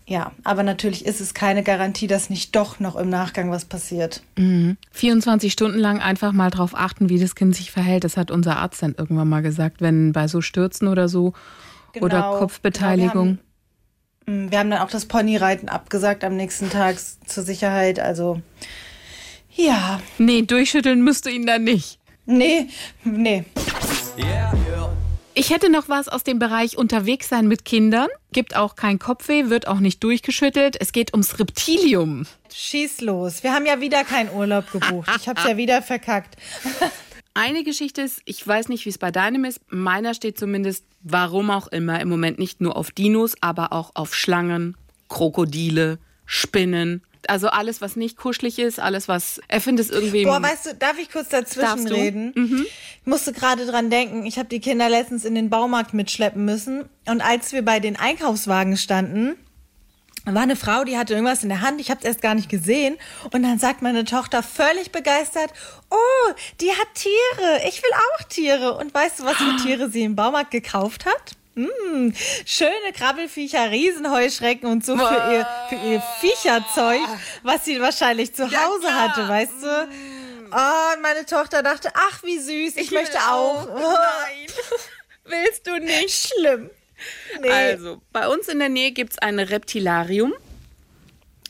Ja, 0.10 0.32
aber 0.46 0.64
natürlich 0.64 1.06
ist 1.06 1.20
es 1.20 1.34
keine 1.34 1.64
Garantie, 1.64 2.08
dass 2.08 2.30
nicht 2.30 2.56
doch 2.56 2.80
noch 2.80 2.96
im 2.96 3.10
Nachgang 3.10 3.52
was 3.52 3.66
passiert. 3.66 4.24
Mhm. 4.38 4.78
24 4.92 5.52
Stunden 5.52 5.78
lang 5.78 6.00
einfach 6.00 6.32
mal 6.32 6.50
drauf 6.50 6.72
achten, 6.74 7.10
wie 7.10 7.20
das 7.20 7.36
Kind 7.36 7.54
sich 7.54 7.72
verhält. 7.72 8.06
Das 8.06 8.16
hat 8.16 8.32
unser 8.32 8.56
Arzt 8.56 8.82
dann 8.82 8.96
irgendwann 8.98 9.28
mal 9.28 9.42
gesagt, 9.42 9.82
wenn 9.82 10.14
bei 10.14 10.30
so 10.30 10.40
Stürzen 10.40 10.88
oder 10.88 11.10
so 11.10 11.34
genau, 11.92 12.06
oder 12.06 12.40
Kopfbeteiligung. 12.40 13.38
Genau, 13.38 13.40
wir, 14.26 14.34
haben, 14.34 14.46
mm, 14.46 14.52
wir 14.52 14.60
haben 14.60 14.70
dann 14.70 14.80
auch 14.80 14.90
das 14.90 15.08
Ponyreiten 15.08 15.68
abgesagt 15.68 16.24
am 16.24 16.38
nächsten 16.38 16.70
Tag 16.70 16.96
zur 17.26 17.44
Sicherheit. 17.44 18.00
Also 18.00 18.42
ja. 19.58 20.00
Nee, 20.20 20.44
durchschütteln 20.44 21.04
müsst 21.04 21.26
du 21.26 21.32
ihn 21.32 21.46
dann 21.46 21.66
nicht. 21.66 22.00
Nee, 22.26 22.68
nee. 23.04 23.44
Yeah. 24.18 24.57
Ich 25.40 25.52
hätte 25.52 25.70
noch 25.70 25.88
was 25.88 26.08
aus 26.08 26.24
dem 26.24 26.40
Bereich 26.40 26.80
unterwegs 26.80 27.30
sein 27.30 27.48
mit 27.48 27.64
Kindern. 27.64 28.08
Gibt 28.32 28.56
auch 28.56 28.76
kein 28.76 28.98
Kopfweh, 28.98 29.52
wird 29.52 29.68
auch 29.68 29.78
nicht 29.78 30.04
durchgeschüttelt. 30.04 30.76
Es 30.82 30.92
geht 30.92 31.14
ums 31.14 31.38
Reptilium. 31.38 32.26
Schieß 32.52 33.02
los. 33.02 33.44
Wir 33.44 33.54
haben 33.54 33.68
ja 33.68 33.80
wieder 33.80 34.04
keinen 34.04 34.32
Urlaub 34.32 34.72
gebucht. 34.72 35.12
Ich 35.16 35.30
hab's 35.30 35.44
ja 35.48 35.56
wieder 35.56 35.84
verkackt. 35.84 36.38
Eine 37.36 37.64
Geschichte 37.64 38.02
ist, 38.02 38.24
ich 38.26 38.48
weiß 38.48 38.68
nicht, 38.70 38.86
wie 38.86 38.90
es 38.90 38.98
bei 38.98 39.12
deinem 39.12 39.46
ist. 39.46 39.62
Meiner 39.68 40.16
steht 40.16 40.40
zumindest, 40.40 40.86
warum 41.04 41.52
auch 41.52 41.68
immer, 41.68 42.02
im 42.02 42.10
Moment 42.10 42.40
nicht 42.40 42.60
nur 42.60 42.76
auf 42.76 42.90
Dinos, 42.90 43.36
aber 43.40 43.74
auch 43.74 43.92
auf 43.94 44.16
Schlangen, 44.16 44.76
Krokodile, 45.08 46.00
Spinnen. 46.26 47.04
Also 47.28 47.48
alles, 47.50 47.82
was 47.82 47.96
nicht 47.96 48.18
kuschelig 48.18 48.60
ist, 48.60 48.80
alles, 48.80 49.08
was 49.08 49.42
er 49.48 49.62
findet 49.62 49.88
es 49.88 49.92
irgendwie. 49.92 50.24
Boah, 50.24 50.42
weißt 50.42 50.66
du, 50.66 50.76
darf 50.76 50.98
ich 51.00 51.12
kurz 51.12 51.30
dazwischen 51.30 51.88
reden? 51.88 52.32
Mhm. 52.36 52.66
Ich 53.02 53.08
musste 53.08 53.34
gerade 53.34 53.66
dran 53.66 53.90
denken, 53.90 54.26
ich 54.26 54.38
habe 54.38 54.50
die 54.50 54.60
Kinder 54.60 54.90
letztens 54.90 55.26
in 55.26 55.36
den 55.36 55.50
Baumarkt 55.50 55.94
mitschleppen 55.94 56.44
müssen. 56.46 56.86
Und 57.08 57.22
als 57.22 57.52
wir 57.52 57.64
bei 57.64 57.80
den 57.80 57.96
Einkaufswagen 57.96 58.78
standen, 58.78 59.36
war 60.34 60.42
eine 60.42 60.56
Frau, 60.56 60.84
die 60.84 60.98
hatte 60.98 61.14
irgendwas 61.14 61.44
in 61.44 61.50
der 61.50 61.62
Hand, 61.62 61.80
ich 61.80 61.90
habe 61.90 62.00
es 62.02 62.06
erst 62.06 62.22
gar 62.22 62.36
nicht 62.36 62.50
gesehen. 62.50 62.98
Und 63.32 63.44
dann 63.44 63.60
sagt 63.60 63.82
meine 63.82 64.04
Tochter 64.04 64.44
völlig 64.44 64.92
begeistert, 64.92 65.54
oh, 65.90 66.34
die 66.60 66.72
hat 66.72 66.88
Tiere, 66.96 67.62
ich 67.68 67.82
will 67.82 67.92
auch 67.94 68.24
Tiere. 68.24 68.78
Und 68.78 68.94
weißt 68.94 69.20
du, 69.20 69.24
was 69.24 69.38
für 69.38 69.56
Tiere 69.64 69.90
sie 69.90 70.04
im 70.04 70.16
Baumarkt 70.16 70.52
gekauft 70.52 71.06
hat? 71.06 71.36
Mm, 71.58 72.12
schöne 72.46 72.94
Krabbelfiecher, 72.94 73.72
Riesenheuschrecken 73.72 74.70
und 74.70 74.86
so 74.86 74.96
für 74.96 75.34
ihr, 75.34 75.48
für 75.70 75.76
ihr 75.76 76.04
Viecherzeug, 76.22 77.02
was 77.42 77.66
sie 77.66 77.82
wahrscheinlich 77.82 78.36
zu 78.36 78.44
Hause 78.46 78.94
hatte, 78.94 79.28
weißt 79.28 79.64
du? 79.64 79.88
Oh, 80.52 80.96
und 80.96 81.02
meine 81.02 81.26
Tochter 81.26 81.64
dachte, 81.64 81.90
ach, 81.96 82.22
wie 82.22 82.38
süß, 82.38 82.78
ich, 82.78 82.92
möchte 82.92 83.18
auch. 83.20 83.68
Nein. 83.68 84.48
Willst 85.26 85.66
du 85.66 85.78
nicht? 85.80 86.32
Schlimm. 86.32 86.70
Nee. 87.42 87.50
Also, 87.50 88.02
bei 88.14 88.28
uns 88.28 88.48
in 88.48 88.60
der 88.60 88.70
Nähe 88.70 88.92
gibt 88.92 89.14
es 89.14 89.20
ein 89.20 89.40
Reptilarium. 89.40 90.34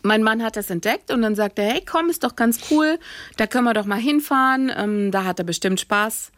Mein 0.04 0.24
Mann 0.24 0.42
hat 0.42 0.56
das 0.56 0.70
entdeckt 0.70 1.12
und 1.12 1.22
dann 1.22 1.36
sagt 1.36 1.60
er, 1.60 1.66
hey, 1.66 1.84
komm, 1.86 2.10
ist 2.10 2.24
doch 2.24 2.38
ganz 2.38 2.72
cool, 2.72 2.98
da 3.36 3.46
können 3.46 3.66
wir 3.66 3.74
doch 3.74 3.86
mal 3.86 4.00
hinfahren, 4.00 4.72
ähm, 4.76 5.12
da 5.12 5.26
hat 5.26 5.40
er 5.40 5.46
bestimmt 5.46 5.82
Spaß. 5.82 6.32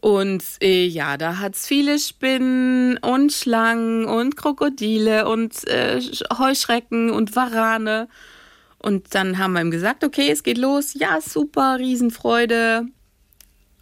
Und 0.00 0.42
äh, 0.62 0.86
ja, 0.86 1.18
da 1.18 1.38
hat 1.38 1.56
es 1.56 1.66
viele 1.66 1.98
Spinnen 1.98 2.96
und 2.98 3.32
Schlangen 3.32 4.06
und 4.06 4.34
Krokodile 4.34 5.28
und 5.28 5.66
äh, 5.68 6.00
Heuschrecken 6.38 7.10
und 7.10 7.36
Warane. 7.36 8.08
Und 8.78 9.14
dann 9.14 9.36
haben 9.36 9.52
wir 9.52 9.60
ihm 9.60 9.70
gesagt, 9.70 10.02
okay, 10.02 10.30
es 10.30 10.42
geht 10.42 10.56
los. 10.56 10.94
Ja, 10.94 11.20
super, 11.20 11.76
Riesenfreude. 11.78 12.86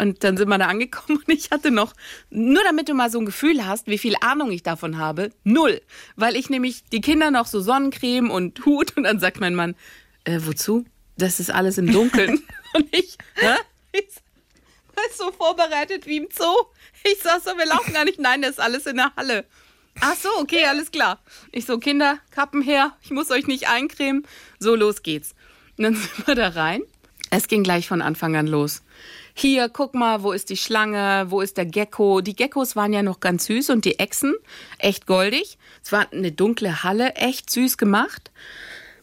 Und 0.01 0.25
dann 0.25 0.37
sind 0.37 0.49
wir 0.49 0.59
da 0.59 0.67
angekommen 0.67 1.19
und 1.27 1.33
ich 1.33 1.51
hatte 1.51 1.71
noch, 1.71 1.93
nur 2.31 2.63
damit 2.65 2.89
du 2.89 2.95
mal 2.95 3.11
so 3.11 3.19
ein 3.19 3.27
Gefühl 3.27 3.67
hast, 3.67 3.87
wie 3.89 3.99
viel 3.99 4.15
Ahnung 4.21 4.51
ich 4.51 4.63
davon 4.63 4.99
habe, 4.99 5.31
null. 5.45 5.81
Weil 6.17 6.37
ich 6.37 6.51
nämlich 6.51 6.85
die 6.93 7.01
Kinder 7.01 7.31
noch 7.31 7.47
so 7.47 7.61
Sonnencreme 7.61 8.31
und 8.31 8.65
Hut 8.65 8.97
und 8.97 9.05
dann 9.05 9.19
sagt 9.21 9.41
mein 9.41 9.55
Mann, 9.55 9.75
äh, 10.25 10.41
wozu? 10.43 10.85
Das 11.17 11.41
ist 11.41 11.51
alles 11.51 11.79
im 11.79 11.93
Dunkeln. 11.93 12.43
und 12.75 12.95
ich, 12.95 13.19
hä? 13.35 13.57
Ich 13.93 14.07
so 15.17 15.33
vorbereitet 15.33 16.07
wie 16.07 16.19
im 16.19 16.29
Zoo. 16.31 16.67
Ich 17.05 17.19
sag 17.23 17.43
so, 17.43 17.57
wir 17.57 17.67
laufen 17.67 17.93
gar 17.93 18.05
nicht. 18.05 18.19
Nein, 18.19 18.43
das 18.43 18.53
ist 18.53 18.61
alles 18.61 18.87
in 18.87 18.97
der 18.97 19.15
Halle. 19.17 19.45
Ach 20.01 20.15
so, 20.15 20.29
okay, 20.39 20.65
alles 20.65 20.91
klar. 20.91 21.21
Ich 21.51 21.67
so, 21.67 21.79
Kinder, 21.79 22.19
Kappen 22.31 22.63
her, 22.63 22.93
ich 23.03 23.11
muss 23.11 23.31
euch 23.31 23.47
nicht 23.47 23.69
eincremen. 23.69 24.27
So, 24.59 24.75
los 24.75 25.03
geht's. 25.03 25.35
Und 25.77 25.85
dann 25.85 25.95
sind 25.97 26.27
wir 26.27 26.35
da 26.35 26.49
rein. 26.49 26.83
Es 27.31 27.49
ging 27.49 27.63
gleich 27.63 27.89
von 27.89 28.01
Anfang 28.01 28.37
an 28.37 28.47
los. 28.47 28.83
Hier, 29.35 29.69
guck 29.69 29.95
mal, 29.95 30.23
wo 30.23 30.33
ist 30.33 30.51
die 30.51 30.57
Schlange, 30.57 31.27
wo 31.29 31.41
ist 31.41 31.59
der 31.59 31.67
Gecko? 31.67 32.21
Die 32.23 32.35
Geckos 32.35 32.75
waren 32.75 32.93
ja 32.93 33.03
noch 33.03 33.21
ganz 33.21 33.47
süß 33.47 33.71
und 33.71 33.85
die 33.85 33.99
Echsen 33.99 34.35
echt 34.79 35.07
goldig. 35.07 35.59
Es 35.85 35.93
war 35.93 36.11
eine 36.13 36.33
dunkle 36.33 36.83
Halle, 36.83 37.15
echt 37.15 37.51
süß 37.51 37.77
gemacht. 37.77 38.31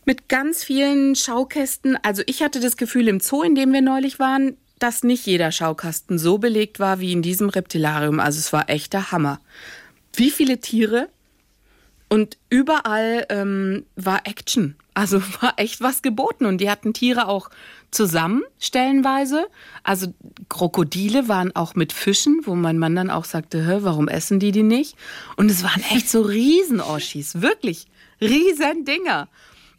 Mit 0.03 0.27
ganz 0.27 0.63
vielen 0.63 1.15
Schaukästen. 1.15 1.97
Also 2.03 2.21
ich 2.25 2.41
hatte 2.43 2.59
das 2.59 2.77
Gefühl 2.77 3.07
im 3.07 3.19
Zoo, 3.19 3.43
in 3.43 3.55
dem 3.55 3.71
wir 3.71 3.81
neulich 3.81 4.19
waren, 4.19 4.57
dass 4.79 5.03
nicht 5.03 5.25
jeder 5.25 5.51
Schaukasten 5.51 6.17
so 6.17 6.37
belegt 6.37 6.79
war 6.79 6.99
wie 6.99 7.11
in 7.11 7.21
diesem 7.21 7.49
Reptilarium. 7.49 8.19
Also 8.19 8.39
es 8.39 8.51
war 8.53 8.69
echter 8.69 9.11
Hammer. 9.11 9.39
Wie 10.13 10.31
viele 10.31 10.59
Tiere? 10.59 11.09
Und 12.07 12.37
überall 12.49 13.25
ähm, 13.29 13.85
war 13.95 14.21
Action. 14.25 14.75
Also 14.93 15.21
war 15.41 15.53
echt 15.57 15.81
was 15.81 16.01
geboten. 16.01 16.45
Und 16.45 16.59
die 16.59 16.69
hatten 16.69 16.93
Tiere 16.93 17.27
auch 17.27 17.49
zusammen, 17.91 18.43
stellenweise. 18.59 19.47
Also 19.83 20.13
Krokodile 20.49 21.27
waren 21.27 21.55
auch 21.55 21.75
mit 21.75 21.93
Fischen, 21.93 22.41
wo 22.43 22.55
mein 22.55 22.77
Mann 22.77 22.95
dann 22.95 23.09
auch 23.09 23.25
sagte, 23.25 23.65
Hä, 23.65 23.79
warum 23.81 24.07
essen 24.07 24.39
die 24.39 24.51
die 24.51 24.63
nicht? 24.63 24.95
Und 25.35 25.49
es 25.49 25.63
waren 25.63 25.83
echt 25.91 26.09
so 26.09 26.21
Riesenoschis, 26.21 27.41
wirklich 27.41 27.87
riesen 28.21 28.85
Dinger. 28.85 29.27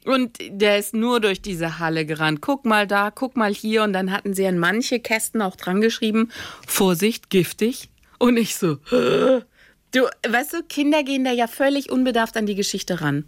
Und 0.07 0.39
der 0.41 0.79
ist 0.79 0.95
nur 0.95 1.21
durch 1.21 1.43
diese 1.43 1.81
Halle 1.81 2.07
gerannt. 2.07 2.41
Guck 2.41 2.65
mal 2.65 2.87
da, 2.87 3.11
guck 3.11 3.37
mal 3.37 3.53
hier. 3.53 3.83
Und 3.83 3.93
dann 3.93 4.13
hatten 4.13 4.35
sie 4.35 4.47
an 4.47 4.57
manche 4.57 5.01
Kästen 5.01 5.43
auch 5.43 5.57
dran 5.57 5.81
geschrieben, 5.81 6.31
Vorsicht, 6.67 7.29
giftig. 7.29 7.89
Und 8.19 8.37
ich 8.37 8.57
so, 8.57 8.79
Hä? 8.89 9.43
du, 9.93 10.03
weißt 10.29 10.55
du, 10.55 10.63
Kinder 10.63 11.03
gehen 11.03 11.25
da 11.25 11.33
ja 11.33 11.49
völlig 11.49 11.91
unbedarft 11.91 12.37
an 12.37 12.47
die 12.47 12.55
Geschichte 12.55 13.01
ran. 13.01 13.25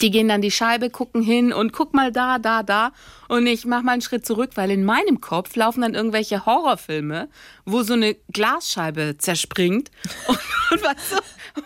Die 0.00 0.10
gehen 0.10 0.28
dann 0.28 0.42
die 0.42 0.50
Scheibe, 0.50 0.90
gucken 0.90 1.22
hin 1.22 1.52
und 1.52 1.72
guck 1.72 1.94
mal 1.94 2.12
da, 2.12 2.38
da, 2.38 2.62
da. 2.62 2.92
Und 3.28 3.46
ich 3.46 3.64
mach 3.64 3.82
mal 3.82 3.92
einen 3.92 4.02
Schritt 4.02 4.24
zurück, 4.24 4.50
weil 4.54 4.70
in 4.70 4.84
meinem 4.84 5.20
Kopf 5.20 5.56
laufen 5.56 5.80
dann 5.80 5.94
irgendwelche 5.94 6.46
Horrorfilme, 6.46 7.28
wo 7.64 7.82
so 7.82 7.94
eine 7.94 8.14
Glasscheibe 8.32 9.16
zerspringt 9.18 9.90
und, 10.70 10.80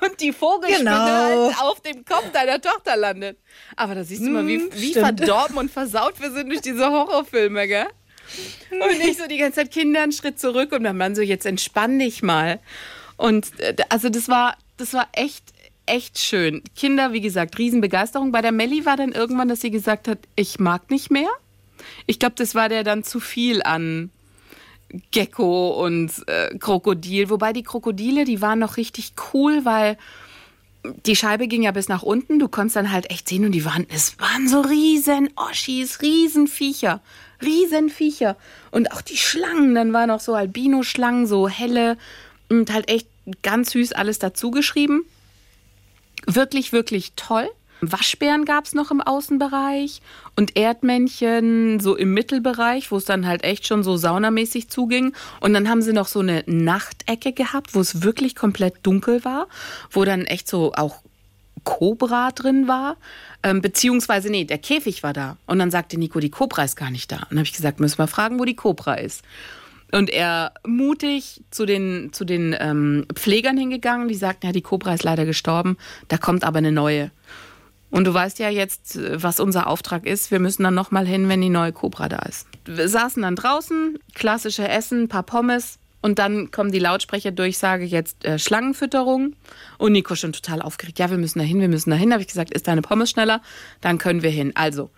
und, 0.00 0.20
die 0.20 0.32
Vogelspinne 0.32 0.90
Genau. 0.90 0.94
halt 0.94 1.60
auf 1.60 1.80
dem 1.80 2.04
Kopf 2.04 2.30
deiner 2.32 2.60
Tochter 2.60 2.96
landet. 2.96 3.38
Aber 3.76 3.94
da 3.94 4.04
siehst 4.04 4.22
du 4.22 4.30
mal, 4.30 4.46
wie, 4.46 4.60
wie 4.72 4.90
stimmt. 4.90 5.18
verdorben 5.18 5.58
und 5.58 5.70
versaut 5.70 6.20
wir 6.20 6.30
sind 6.30 6.48
durch 6.48 6.62
diese 6.62 6.90
Horrorfilme, 6.90 7.66
gell? 7.68 7.86
Und 8.70 9.00
ich 9.02 9.18
so 9.18 9.26
die 9.26 9.36
ganze 9.36 9.56
Zeit 9.60 9.70
Kinder 9.70 10.02
einen 10.02 10.12
Schritt 10.12 10.40
zurück 10.40 10.72
und 10.72 10.82
mein 10.82 10.96
Mann 10.96 11.14
so, 11.14 11.20
jetzt 11.22 11.44
entspann 11.44 11.98
dich 11.98 12.22
mal. 12.22 12.60
Und 13.16 13.60
äh, 13.60 13.76
also 13.90 14.08
das 14.08 14.28
war, 14.28 14.56
das 14.78 14.94
war 14.94 15.08
echt, 15.12 15.52
echt 15.86 16.18
schön. 16.18 16.62
Kinder, 16.76 17.12
wie 17.12 17.20
gesagt, 17.20 17.58
Riesenbegeisterung. 17.58 18.32
Bei 18.32 18.42
der 18.42 18.52
Melli 18.52 18.84
war 18.84 18.96
dann 18.96 19.12
irgendwann, 19.12 19.48
dass 19.48 19.60
sie 19.60 19.70
gesagt 19.70 20.08
hat, 20.08 20.18
ich 20.36 20.58
mag 20.58 20.90
nicht 20.90 21.10
mehr. 21.10 21.30
Ich 22.06 22.18
glaube, 22.18 22.34
das 22.36 22.54
war 22.54 22.68
der 22.68 22.84
dann 22.84 23.04
zu 23.04 23.20
viel 23.20 23.62
an 23.62 24.10
Gecko 25.10 25.84
und 25.84 26.10
äh, 26.26 26.56
Krokodil. 26.58 27.30
Wobei 27.30 27.52
die 27.52 27.62
Krokodile, 27.62 28.24
die 28.24 28.40
waren 28.40 28.58
noch 28.58 28.76
richtig 28.76 29.14
cool, 29.32 29.64
weil 29.64 29.96
die 31.06 31.16
Scheibe 31.16 31.48
ging 31.48 31.62
ja 31.62 31.70
bis 31.70 31.88
nach 31.88 32.02
unten. 32.02 32.38
Du 32.38 32.48
konntest 32.48 32.76
dann 32.76 32.92
halt 32.92 33.10
echt 33.10 33.28
sehen 33.28 33.44
und 33.44 33.52
die 33.52 33.64
waren, 33.64 33.86
es 33.88 34.18
waren 34.18 34.48
so 34.48 34.60
riesen 34.60 35.30
Oschis, 35.36 36.02
riesen 36.02 36.48
Viecher, 36.48 37.00
riesen 37.40 37.88
Viecher. 37.88 38.36
Und 38.70 38.92
auch 38.92 39.02
die 39.02 39.16
Schlangen, 39.16 39.74
dann 39.74 39.92
waren 39.92 40.10
auch 40.10 40.20
so 40.20 40.34
Albino-Schlangen, 40.34 41.26
so 41.26 41.48
helle 41.48 41.96
und 42.48 42.72
halt 42.72 42.90
echt 42.90 43.06
ganz 43.42 43.70
süß 43.70 43.92
alles 43.92 44.18
dazu 44.18 44.50
geschrieben. 44.50 45.04
Wirklich, 46.26 46.72
wirklich 46.72 47.12
toll. 47.16 47.48
Waschbären 47.82 48.44
gab 48.44 48.64
es 48.64 48.74
noch 48.74 48.92
im 48.92 49.00
Außenbereich 49.00 50.02
und 50.36 50.56
Erdmännchen 50.56 51.80
so 51.80 51.96
im 51.96 52.14
Mittelbereich, 52.14 52.92
wo 52.92 52.96
es 52.96 53.04
dann 53.04 53.26
halt 53.26 53.42
echt 53.42 53.66
schon 53.66 53.82
so 53.82 53.96
saunamäßig 53.96 54.68
zuging. 54.68 55.12
Und 55.40 55.52
dann 55.52 55.68
haben 55.68 55.82
sie 55.82 55.92
noch 55.92 56.06
so 56.06 56.20
eine 56.20 56.44
Nachtecke 56.46 57.32
gehabt, 57.32 57.74
wo 57.74 57.80
es 57.80 58.02
wirklich 58.02 58.36
komplett 58.36 58.74
dunkel 58.84 59.24
war, 59.24 59.48
wo 59.90 60.04
dann 60.04 60.24
echt 60.26 60.48
so 60.48 60.72
auch 60.74 61.02
Cobra 61.64 62.30
drin 62.30 62.68
war. 62.68 62.96
Ähm, 63.42 63.60
beziehungsweise, 63.60 64.30
nee, 64.30 64.44
der 64.44 64.58
Käfig 64.58 65.02
war 65.02 65.12
da. 65.12 65.36
Und 65.46 65.58
dann 65.58 65.72
sagte 65.72 65.98
Nico, 65.98 66.20
die 66.20 66.30
Cobra 66.30 66.62
ist 66.62 66.76
gar 66.76 66.90
nicht 66.90 67.10
da. 67.10 67.16
Und 67.16 67.30
dann 67.30 67.38
habe 67.38 67.46
ich 67.46 67.52
gesagt, 67.52 67.80
müssen 67.80 67.98
wir 67.98 68.06
fragen, 68.06 68.38
wo 68.38 68.44
die 68.44 68.56
Cobra 68.56 68.94
ist. 68.94 69.22
Und 69.92 70.10
er 70.10 70.52
mutig 70.66 71.42
zu 71.50 71.66
den, 71.66 72.12
zu 72.12 72.24
den 72.24 72.56
ähm, 72.58 73.06
Pflegern 73.14 73.58
hingegangen, 73.58 74.08
die 74.08 74.14
sagten, 74.14 74.46
ja, 74.46 74.52
die 74.52 74.62
Cobra 74.62 74.94
ist 74.94 75.04
leider 75.04 75.26
gestorben, 75.26 75.76
da 76.08 76.16
kommt 76.16 76.44
aber 76.44 76.58
eine 76.58 76.72
neue. 76.72 77.10
Und 77.90 78.04
du 78.04 78.14
weißt 78.14 78.38
ja 78.38 78.48
jetzt, 78.48 78.98
was 79.22 79.38
unser 79.38 79.66
Auftrag 79.66 80.06
ist. 80.06 80.30
Wir 80.30 80.40
müssen 80.40 80.62
dann 80.62 80.74
nochmal 80.74 81.06
hin, 81.06 81.28
wenn 81.28 81.42
die 81.42 81.50
neue 81.50 81.72
Cobra 81.72 82.08
da 82.08 82.20
ist. 82.20 82.46
Wir 82.64 82.88
saßen 82.88 83.22
dann 83.22 83.36
draußen, 83.36 83.98
klassische 84.14 84.66
Essen, 84.66 85.08
paar 85.08 85.24
Pommes. 85.24 85.78
Und 86.00 86.18
dann 86.18 86.50
kommen 86.50 86.72
die 86.72 86.78
Lautsprecherdurchsage, 86.78 87.84
jetzt 87.84 88.24
äh, 88.24 88.38
Schlangenfütterung. 88.38 89.36
Und 89.76 89.92
Nico 89.92 90.14
schon 90.14 90.32
total 90.32 90.62
aufgeregt. 90.62 90.98
Ja, 90.98 91.10
wir 91.10 91.18
müssen 91.18 91.38
da 91.38 91.44
hin, 91.44 91.60
wir 91.60 91.68
müssen 91.68 91.90
da 91.90 91.96
hin. 91.96 92.12
Habe 92.12 92.22
ich 92.22 92.28
gesagt, 92.28 92.54
ist 92.54 92.66
deine 92.66 92.80
Pommes 92.80 93.10
schneller? 93.10 93.42
Dann 93.82 93.98
können 93.98 94.22
wir 94.22 94.30
hin. 94.30 94.52
Also, 94.54 94.90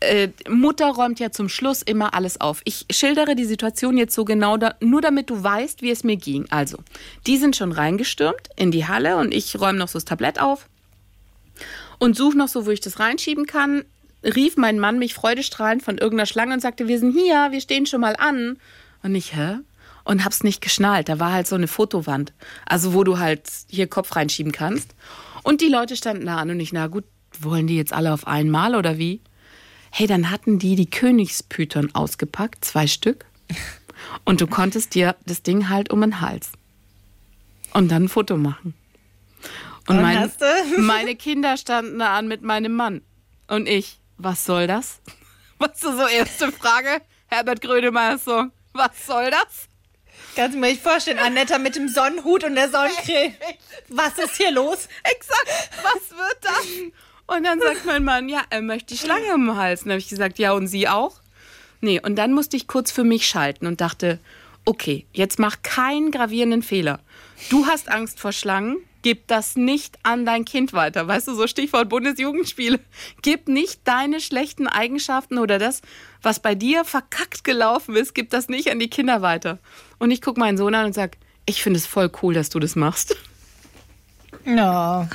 äh, 0.00 0.28
Mutter 0.48 0.88
räumt 0.88 1.20
ja 1.20 1.30
zum 1.30 1.48
Schluss 1.48 1.82
immer 1.82 2.14
alles 2.14 2.40
auf. 2.40 2.62
Ich 2.64 2.86
schildere 2.90 3.36
die 3.36 3.44
Situation 3.44 3.96
jetzt 3.96 4.14
so 4.14 4.24
genau, 4.24 4.56
da, 4.56 4.74
nur 4.80 5.00
damit 5.00 5.30
du 5.30 5.42
weißt, 5.42 5.82
wie 5.82 5.90
es 5.90 6.04
mir 6.04 6.16
ging. 6.16 6.46
Also, 6.50 6.78
die 7.26 7.36
sind 7.36 7.56
schon 7.56 7.72
reingestürmt 7.72 8.48
in 8.56 8.70
die 8.70 8.86
Halle 8.86 9.16
und 9.18 9.32
ich 9.32 9.60
räume 9.60 9.78
noch 9.78 9.88
so 9.88 9.98
das 9.98 10.06
Tablett 10.06 10.40
auf 10.40 10.66
und 11.98 12.16
suche 12.16 12.36
noch 12.36 12.48
so, 12.48 12.66
wo 12.66 12.70
ich 12.70 12.80
das 12.80 12.98
reinschieben 12.98 13.46
kann. 13.46 13.84
Rief 14.24 14.56
mein 14.56 14.78
Mann 14.78 14.98
mich 14.98 15.14
freudestrahlend 15.14 15.82
von 15.82 15.98
irgendeiner 15.98 16.26
Schlange 16.26 16.54
und 16.54 16.60
sagte, 16.60 16.88
wir 16.88 16.98
sind 16.98 17.12
hier, 17.12 17.48
wir 17.50 17.60
stehen 17.60 17.86
schon 17.86 18.00
mal 18.00 18.16
an. 18.16 18.58
Und 19.02 19.14
ich, 19.14 19.34
hä? 19.34 19.58
Und 20.04 20.24
hab's 20.24 20.42
nicht 20.42 20.60
geschnallt. 20.60 21.08
Da 21.08 21.20
war 21.20 21.32
halt 21.32 21.46
so 21.46 21.56
eine 21.56 21.68
Fotowand. 21.68 22.32
Also, 22.66 22.94
wo 22.94 23.04
du 23.04 23.18
halt 23.18 23.42
hier 23.68 23.86
Kopf 23.86 24.16
reinschieben 24.16 24.52
kannst. 24.52 24.94
Und 25.42 25.60
die 25.60 25.68
Leute 25.68 25.96
standen 25.96 26.26
da 26.26 26.36
an 26.36 26.50
und 26.50 26.60
ich, 26.60 26.72
na 26.72 26.86
gut, 26.86 27.04
wollen 27.38 27.66
die 27.66 27.76
jetzt 27.76 27.92
alle 27.92 28.12
auf 28.12 28.26
einmal 28.26 28.74
oder 28.74 28.98
wie? 28.98 29.20
Hey, 29.90 30.06
dann 30.06 30.30
hatten 30.30 30.58
die 30.58 30.76
die 30.76 30.88
Königspython 30.88 31.94
ausgepackt, 31.94 32.64
zwei 32.64 32.86
Stück. 32.86 33.26
Und 34.24 34.40
du 34.40 34.46
konntest 34.46 34.94
dir 34.94 35.16
das 35.26 35.42
Ding 35.42 35.68
halt 35.68 35.90
um 35.90 36.00
den 36.00 36.20
Hals. 36.20 36.52
Und 37.74 37.90
dann 37.90 38.04
ein 38.04 38.08
Foto 38.08 38.36
machen. 38.36 38.74
Und, 39.88 39.96
Und 39.96 40.02
mein, 40.02 40.30
meine 40.78 41.16
Kinder 41.16 41.56
standen 41.56 41.98
da 41.98 42.16
an 42.16 42.28
mit 42.28 42.42
meinem 42.42 42.74
Mann. 42.74 43.02
Und 43.48 43.68
ich. 43.68 43.98
was 44.16 44.44
soll 44.44 44.66
das? 44.66 45.00
Was 45.58 45.80
du 45.80 45.92
so 45.92 46.06
erste 46.06 46.52
Frage? 46.52 47.02
Herbert 47.26 47.60
Grönemeyer 47.60 48.18
Song. 48.18 48.52
Was 48.72 49.06
soll 49.06 49.30
das? 49.30 49.68
Kannst 50.36 50.54
du 50.54 50.60
mir 50.60 50.68
nicht 50.68 50.82
vorstellen, 50.82 51.18
Annetta 51.18 51.58
mit 51.58 51.76
dem 51.76 51.88
Sonnenhut 51.88 52.44
und 52.44 52.54
der 52.54 52.68
Sonnencreme. 52.70 53.34
Was 53.88 54.18
ist 54.18 54.36
hier 54.36 54.52
los? 54.52 54.88
Exakt, 55.02 55.70
was 55.82 56.16
wird 56.16 56.38
das? 56.42 56.66
Und 57.36 57.44
dann 57.44 57.60
sagt 57.60 57.86
mein 57.86 58.02
Mann, 58.02 58.28
ja, 58.28 58.42
er 58.50 58.60
möchte 58.60 58.94
die 58.94 58.98
Schlange 58.98 59.32
im 59.32 59.54
Hals. 59.54 59.82
Und 59.82 59.86
dann 59.88 59.92
habe 59.92 60.00
ich 60.00 60.08
gesagt, 60.08 60.40
ja, 60.40 60.52
und 60.52 60.66
Sie 60.66 60.88
auch? 60.88 61.20
Nee, 61.80 62.00
und 62.00 62.16
dann 62.16 62.32
musste 62.32 62.56
ich 62.56 62.66
kurz 62.66 62.90
für 62.90 63.04
mich 63.04 63.26
schalten 63.26 63.68
und 63.68 63.80
dachte, 63.80 64.18
okay, 64.64 65.06
jetzt 65.12 65.38
mach 65.38 65.62
keinen 65.62 66.10
gravierenden 66.10 66.62
Fehler. 66.64 66.98
Du 67.48 67.66
hast 67.66 67.88
Angst 67.88 68.18
vor 68.18 68.32
Schlangen, 68.32 68.78
gib 69.02 69.28
das 69.28 69.54
nicht 69.54 69.96
an 70.02 70.26
dein 70.26 70.44
Kind 70.44 70.72
weiter. 70.72 71.06
Weißt 71.06 71.28
du, 71.28 71.34
so 71.34 71.46
Stichwort 71.46 71.88
Bundesjugendspiele. 71.88 72.80
Gib 73.22 73.46
nicht 73.46 73.80
deine 73.84 74.20
schlechten 74.20 74.66
Eigenschaften 74.66 75.38
oder 75.38 75.60
das, 75.60 75.82
was 76.22 76.40
bei 76.40 76.56
dir 76.56 76.84
verkackt 76.84 77.44
gelaufen 77.44 77.94
ist, 77.94 78.12
gib 78.12 78.30
das 78.30 78.48
nicht 78.48 78.72
an 78.72 78.80
die 78.80 78.90
Kinder 78.90 79.22
weiter. 79.22 79.60
Und 80.00 80.10
ich 80.10 80.20
gucke 80.20 80.40
meinen 80.40 80.58
Sohn 80.58 80.74
an 80.74 80.86
und 80.86 80.94
sage, 80.94 81.16
ich 81.46 81.62
finde 81.62 81.78
es 81.78 81.86
voll 81.86 82.10
cool, 82.22 82.34
dass 82.34 82.50
du 82.50 82.58
das 82.58 82.74
machst. 82.74 83.16
Ja. 84.44 85.08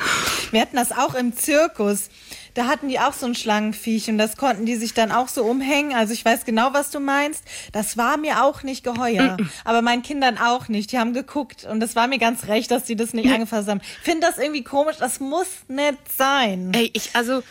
Wir 0.51 0.61
hatten 0.61 0.75
das 0.75 0.91
auch 0.91 1.15
im 1.15 1.35
Zirkus. 1.35 2.09
Da 2.53 2.67
hatten 2.67 2.87
die 2.87 2.99
auch 2.99 3.11
so 3.11 3.25
ein 3.25 3.35
Schlangenviech 3.35 4.09
und 4.09 4.17
das 4.17 4.37
konnten 4.37 4.65
die 4.65 4.75
sich 4.75 4.93
dann 4.93 5.11
auch 5.11 5.27
so 5.27 5.43
umhängen. 5.43 5.93
Also 5.93 6.13
ich 6.13 6.23
weiß 6.23 6.45
genau, 6.45 6.73
was 6.73 6.89
du 6.89 7.01
meinst. 7.01 7.43
Das 7.73 7.97
war 7.97 8.15
mir 8.15 8.43
auch 8.43 8.63
nicht 8.63 8.83
geheuer. 8.83 9.35
Aber 9.65 9.81
meinen 9.81 10.03
Kindern 10.03 10.37
auch 10.37 10.69
nicht. 10.69 10.93
Die 10.93 10.97
haben 10.97 11.13
geguckt 11.13 11.65
und 11.65 11.81
das 11.81 11.97
war 11.97 12.07
mir 12.07 12.17
ganz 12.17 12.47
recht, 12.47 12.71
dass 12.71 12.85
die 12.85 12.95
das 12.95 13.13
nicht 13.13 13.29
angefasst 13.29 13.67
haben. 13.67 13.81
Ich 13.81 14.03
finde 14.03 14.25
das 14.27 14.37
irgendwie 14.37 14.63
komisch. 14.63 14.95
Das 14.97 15.19
muss 15.19 15.47
nicht 15.67 15.97
sein. 16.17 16.71
Ey, 16.73 16.91
ich, 16.93 17.13
also, 17.13 17.43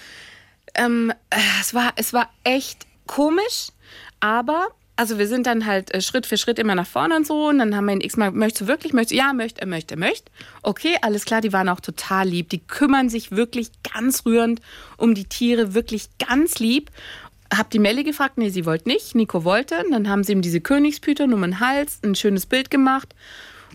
ähm, 0.75 1.13
äh, 1.29 1.37
es 1.61 1.75
war, 1.75 1.93
es 1.97 2.15
war 2.15 2.31
echt 2.43 2.87
komisch, 3.07 3.69
aber, 4.21 4.69
also 4.97 5.19
wir 5.19 5.27
sind 5.27 5.47
dann 5.47 5.67
halt 5.67 5.93
äh, 5.93 6.01
Schritt 6.01 6.27
für 6.27 6.37
Schritt 6.37 6.59
immer 6.59 6.75
nach 6.75 6.87
vorne 6.87 7.17
und 7.17 7.27
so 7.27 7.49
und 7.49 7.59
dann 7.59 7.75
haben 7.77 7.87
wir 7.87 7.95
ihn 7.95 8.01
x-mal, 8.01 8.31
möchtest 8.31 8.63
du 8.63 8.67
wirklich, 8.67 8.93
möchtest 8.93 9.13
du, 9.13 9.17
ja, 9.17 9.33
möchte, 9.33 9.61
er 9.61 9.67
möchte, 9.67 9.95
er 9.95 9.99
möchte. 9.99 10.31
Okay, 10.63 10.97
alles 11.03 11.25
klar, 11.25 11.41
die 11.41 11.53
waren 11.53 11.69
auch 11.69 11.81
total 11.81 12.29
lieb. 12.29 12.49
Die 12.51 12.61
kümmern 12.61 13.09
sich 13.09 13.33
wirklich 13.33 13.71
ganz 13.83 14.25
rührend 14.25 14.61
um 14.97 15.15
die 15.15 15.25
Tiere, 15.25 15.75
wirklich 15.75 16.09
ganz 16.19 16.59
lieb. 16.59 16.91
Hab 17.53 17.71
die 17.71 17.79
Melle 17.79 18.05
gefragt, 18.05 18.39
nee, 18.39 18.51
sie 18.51 18.67
wollte 18.67 18.89
nicht. 18.89 19.15
Nico 19.15 19.45
wollte. 19.45 19.85
Und 19.85 19.93
dann 19.93 20.09
haben 20.09 20.25
sie 20.25 20.33
ihm 20.33 20.43
diese 20.43 20.61
Königspüter 20.61 21.25
um 21.25 21.43
den 21.43 21.61
Hals, 21.61 21.99
ein 22.03 22.15
schönes 22.15 22.47
Bild 22.47 22.71
gemacht. 22.71 23.15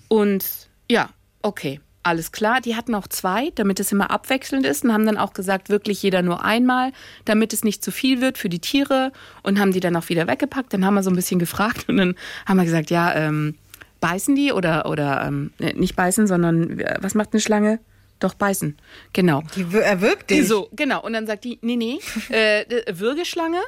Und 0.07 0.45
ja, 0.89 1.09
okay, 1.41 1.79
alles 2.09 2.31
klar. 2.31 2.59
Die 2.61 2.75
hatten 2.75 2.93
auch 2.95 3.07
zwei, 3.07 3.51
damit 3.55 3.79
es 3.79 3.91
immer 3.91 4.11
abwechselnd 4.11 4.65
ist 4.65 4.83
und 4.83 4.91
haben 4.91 5.05
dann 5.05 5.17
auch 5.17 5.33
gesagt, 5.33 5.69
wirklich 5.69 6.03
jeder 6.03 6.21
nur 6.21 6.43
einmal, 6.43 6.91
damit 7.25 7.53
es 7.53 7.63
nicht 7.63 7.83
zu 7.83 7.91
viel 7.91 8.21
wird 8.21 8.37
für 8.37 8.49
die 8.49 8.59
Tiere 8.59 9.11
und 9.43 9.59
haben 9.59 9.71
die 9.71 9.79
dann 9.79 9.95
auch 9.95 10.09
wieder 10.09 10.27
weggepackt. 10.27 10.73
Dann 10.73 10.85
haben 10.85 10.95
wir 10.95 11.03
so 11.03 11.09
ein 11.09 11.15
bisschen 11.15 11.39
gefragt 11.39 11.85
und 11.87 11.97
dann 11.97 12.15
haben 12.45 12.57
wir 12.57 12.65
gesagt, 12.65 12.89
ja, 12.89 13.15
ähm, 13.15 13.55
beißen 14.01 14.35
die 14.35 14.51
oder, 14.51 14.89
oder 14.89 15.23
ähm, 15.25 15.51
äh, 15.59 15.73
nicht 15.73 15.95
beißen, 15.95 16.27
sondern 16.27 16.79
äh, 16.79 16.97
was 16.99 17.15
macht 17.15 17.29
eine 17.33 17.41
Schlange? 17.41 17.79
Doch 18.19 18.33
beißen, 18.33 18.77
genau. 19.13 19.43
Die 19.55 19.65
erwürgt 19.77 20.29
dich. 20.29 20.45
So, 20.45 20.69
genau. 20.73 21.01
Und 21.01 21.13
dann 21.13 21.25
sagt 21.25 21.45
die, 21.45 21.57
nee, 21.61 21.77
nee, 21.77 21.99
äh, 22.29 22.63
äh, 22.63 22.99
Würgeschlange, 22.99 23.59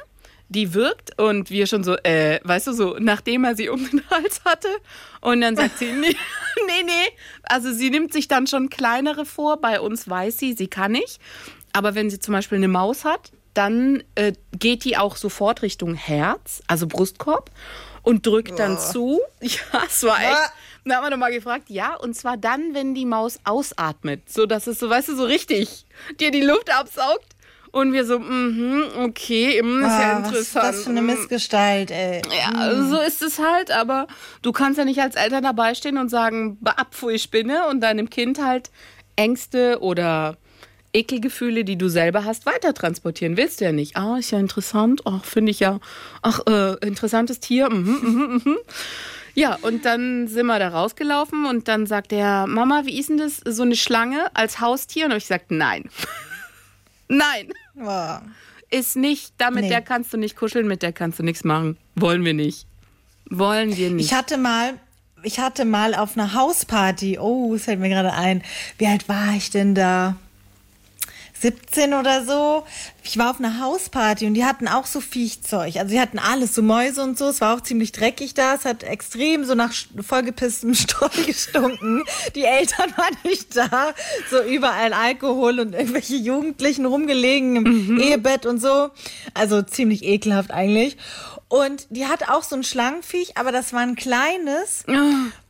die 0.52 0.74
wirkt. 0.74 1.18
Und 1.18 1.50
wir 1.50 1.66
schon 1.66 1.84
so, 1.84 1.96
äh, 1.96 2.40
weißt 2.44 2.68
du, 2.68 2.72
so, 2.72 2.96
nachdem 2.98 3.44
er 3.44 3.56
sie 3.56 3.68
um 3.68 3.88
den 3.90 4.02
Hals 4.10 4.42
hatte. 4.44 4.68
Und 5.20 5.40
dann 5.40 5.56
sagt 5.56 5.78
sie, 5.78 5.92
nee, 5.92 6.14
nee, 6.66 6.82
nee. 6.84 7.16
Also 7.42 7.72
sie 7.72 7.90
nimmt 7.90 8.12
sich 8.12 8.28
dann 8.28 8.46
schon 8.46 8.70
kleinere 8.70 9.24
vor. 9.24 9.60
Bei 9.60 9.80
uns 9.80 10.08
weiß 10.08 10.38
sie, 10.38 10.52
sie 10.52 10.68
kann 10.68 10.92
nicht. 10.92 11.20
Aber 11.72 11.94
wenn 11.94 12.10
sie 12.10 12.18
zum 12.18 12.32
Beispiel 12.32 12.58
eine 12.58 12.68
Maus 12.68 13.04
hat, 13.04 13.32
dann 13.54 14.02
äh, 14.14 14.32
geht 14.58 14.84
die 14.84 14.96
auch 14.96 15.16
sofort 15.16 15.62
Richtung 15.62 15.94
Herz, 15.94 16.62
also 16.66 16.86
Brustkorb, 16.86 17.50
und 18.02 18.26
drückt 18.26 18.58
dann 18.58 18.78
zu. 18.78 19.20
Ja, 19.40 19.82
es 19.86 20.02
war 20.02 20.20
echt. 20.20 20.52
Dann 20.84 20.96
haben 20.96 21.04
wir 21.04 21.10
nochmal 21.10 21.32
gefragt, 21.32 21.68
ja, 21.68 21.94
und 21.94 22.14
zwar 22.14 22.36
dann, 22.36 22.74
wenn 22.74 22.94
die 22.94 23.06
Maus 23.06 23.38
ausatmet, 23.44 24.30
so 24.30 24.46
dass 24.46 24.66
es 24.66 24.78
so, 24.78 24.90
weißt 24.90 25.08
du, 25.08 25.16
so 25.16 25.24
richtig 25.24 25.86
dir 26.18 26.30
die 26.30 26.42
Luft 26.42 26.72
absaugt. 26.74 27.31
Und 27.72 27.92
wir 27.94 28.04
so, 28.04 28.18
mhm, 28.18 28.84
okay, 28.98 29.62
mm, 29.62 29.78
ist 29.80 29.86
ja 29.86 29.88
Ah, 29.88 30.20
was 30.20 30.32
ist 30.32 30.38
interessant. 30.54 30.64
das 30.64 30.84
für 30.84 30.90
eine 30.90 31.02
mm. 31.02 31.06
Missgestalt, 31.06 31.90
ey. 31.90 32.20
Ja, 32.38 32.84
so 32.84 33.00
ist 33.00 33.22
es 33.22 33.38
halt, 33.38 33.70
aber 33.70 34.06
du 34.42 34.52
kannst 34.52 34.78
ja 34.78 34.84
nicht 34.84 35.00
als 35.00 35.16
Eltern 35.16 35.42
dabei 35.42 35.74
stehen 35.74 35.96
und 35.96 36.10
sagen, 36.10 36.58
Abfuhr, 36.64 37.12
ich 37.12 37.22
spinne 37.22 37.66
und 37.68 37.80
deinem 37.80 38.10
Kind 38.10 38.44
halt 38.44 38.70
Ängste 39.16 39.78
oder 39.80 40.36
Ekelgefühle, 40.92 41.64
die 41.64 41.76
du 41.76 41.88
selber 41.88 42.26
hast, 42.26 42.44
weiter 42.44 42.74
transportieren. 42.74 43.38
Willst 43.38 43.60
du 43.60 43.64
ja 43.64 43.72
nicht. 43.72 43.96
Ah, 43.96 44.18
ist 44.18 44.30
ja 44.30 44.38
interessant. 44.38 45.00
Ach, 45.06 45.24
finde 45.24 45.50
ich 45.50 45.60
ja. 45.60 45.80
Ach, 46.20 46.40
äh, 46.46 46.74
interessantes 46.86 47.40
Tier. 47.40 47.70
Mhm, 47.70 47.98
mhm, 48.02 48.42
mhm. 48.44 48.58
Ja, 49.34 49.56
und 49.62 49.86
dann 49.86 50.28
sind 50.28 50.44
wir 50.44 50.58
da 50.58 50.68
rausgelaufen 50.68 51.46
und 51.46 51.66
dann 51.68 51.86
sagt 51.86 52.12
er, 52.12 52.46
Mama, 52.46 52.82
wie 52.84 52.98
ist 53.00 53.08
denn 53.08 53.16
das, 53.16 53.40
so 53.42 53.62
eine 53.62 53.76
Schlange 53.76 54.26
als 54.34 54.60
Haustier? 54.60 55.06
Und 55.06 55.12
ich 55.12 55.24
gesagt, 55.24 55.50
nein. 55.50 55.88
Nein 57.08 57.48
Oh. 57.80 58.18
ist 58.70 58.96
nicht, 58.96 59.32
damit 59.38 59.64
Nee. 59.64 59.68
der 59.70 59.82
kannst 59.82 60.12
du 60.12 60.16
nicht 60.18 60.36
kuscheln, 60.36 60.66
mit 60.68 60.82
der 60.82 60.92
kannst 60.92 61.18
du 61.18 61.22
nichts 61.22 61.42
machen. 61.44 61.76
Wollen 61.94 62.24
wir 62.24 62.34
nicht. 62.34 62.66
Wollen 63.30 63.76
wir 63.76 63.90
nicht. 63.90 64.06
Ich 64.06 64.14
hatte 64.14 64.36
mal, 64.38 64.74
ich 65.22 65.38
hatte 65.40 65.64
mal 65.64 65.94
auf 65.94 66.16
einer 66.16 66.34
Hausparty, 66.34 67.18
oh, 67.18 67.54
es 67.54 67.64
fällt 67.64 67.80
mir 67.80 67.88
gerade 67.88 68.12
ein, 68.12 68.42
wie 68.78 68.86
alt 68.86 69.08
war 69.08 69.34
ich 69.34 69.50
denn 69.50 69.74
da? 69.74 70.16
17 71.42 71.92
oder 71.92 72.24
so. 72.24 72.64
Ich 73.02 73.18
war 73.18 73.30
auf 73.30 73.38
einer 73.38 73.60
Hausparty 73.60 74.26
und 74.26 74.34
die 74.34 74.44
hatten 74.44 74.68
auch 74.68 74.86
so 74.86 75.00
Viechzeug. 75.00 75.76
Also 75.76 75.92
die 75.92 76.00
hatten 76.00 76.18
alles, 76.18 76.54
so 76.54 76.62
Mäuse 76.62 77.02
und 77.02 77.18
so. 77.18 77.26
Es 77.26 77.40
war 77.40 77.56
auch 77.56 77.60
ziemlich 77.60 77.90
dreckig 77.90 78.34
da. 78.34 78.54
Es 78.54 78.64
hat 78.64 78.84
extrem 78.84 79.44
so 79.44 79.54
nach 79.54 79.72
vollgepisstem 80.00 80.74
Streu 80.74 81.08
gestunken. 81.26 82.04
Die 82.36 82.44
Eltern 82.44 82.92
waren 82.96 83.16
nicht 83.24 83.56
da. 83.56 83.92
So 84.30 84.42
überall 84.42 84.92
Alkohol 84.92 85.58
und 85.58 85.74
irgendwelche 85.74 86.16
Jugendlichen 86.16 86.86
rumgelegen 86.86 87.56
im 87.56 88.00
Ehebett 88.00 88.46
und 88.46 88.60
so. 88.60 88.90
Also 89.34 89.62
ziemlich 89.62 90.04
ekelhaft 90.04 90.52
eigentlich. 90.52 90.96
Und 91.48 91.88
die 91.90 92.06
hatte 92.06 92.32
auch 92.32 92.44
so 92.44 92.56
ein 92.56 92.62
Schlangenviech, 92.62 93.36
aber 93.36 93.52
das 93.52 93.72
war 93.72 93.80
ein 93.80 93.96
kleines. 93.96 94.84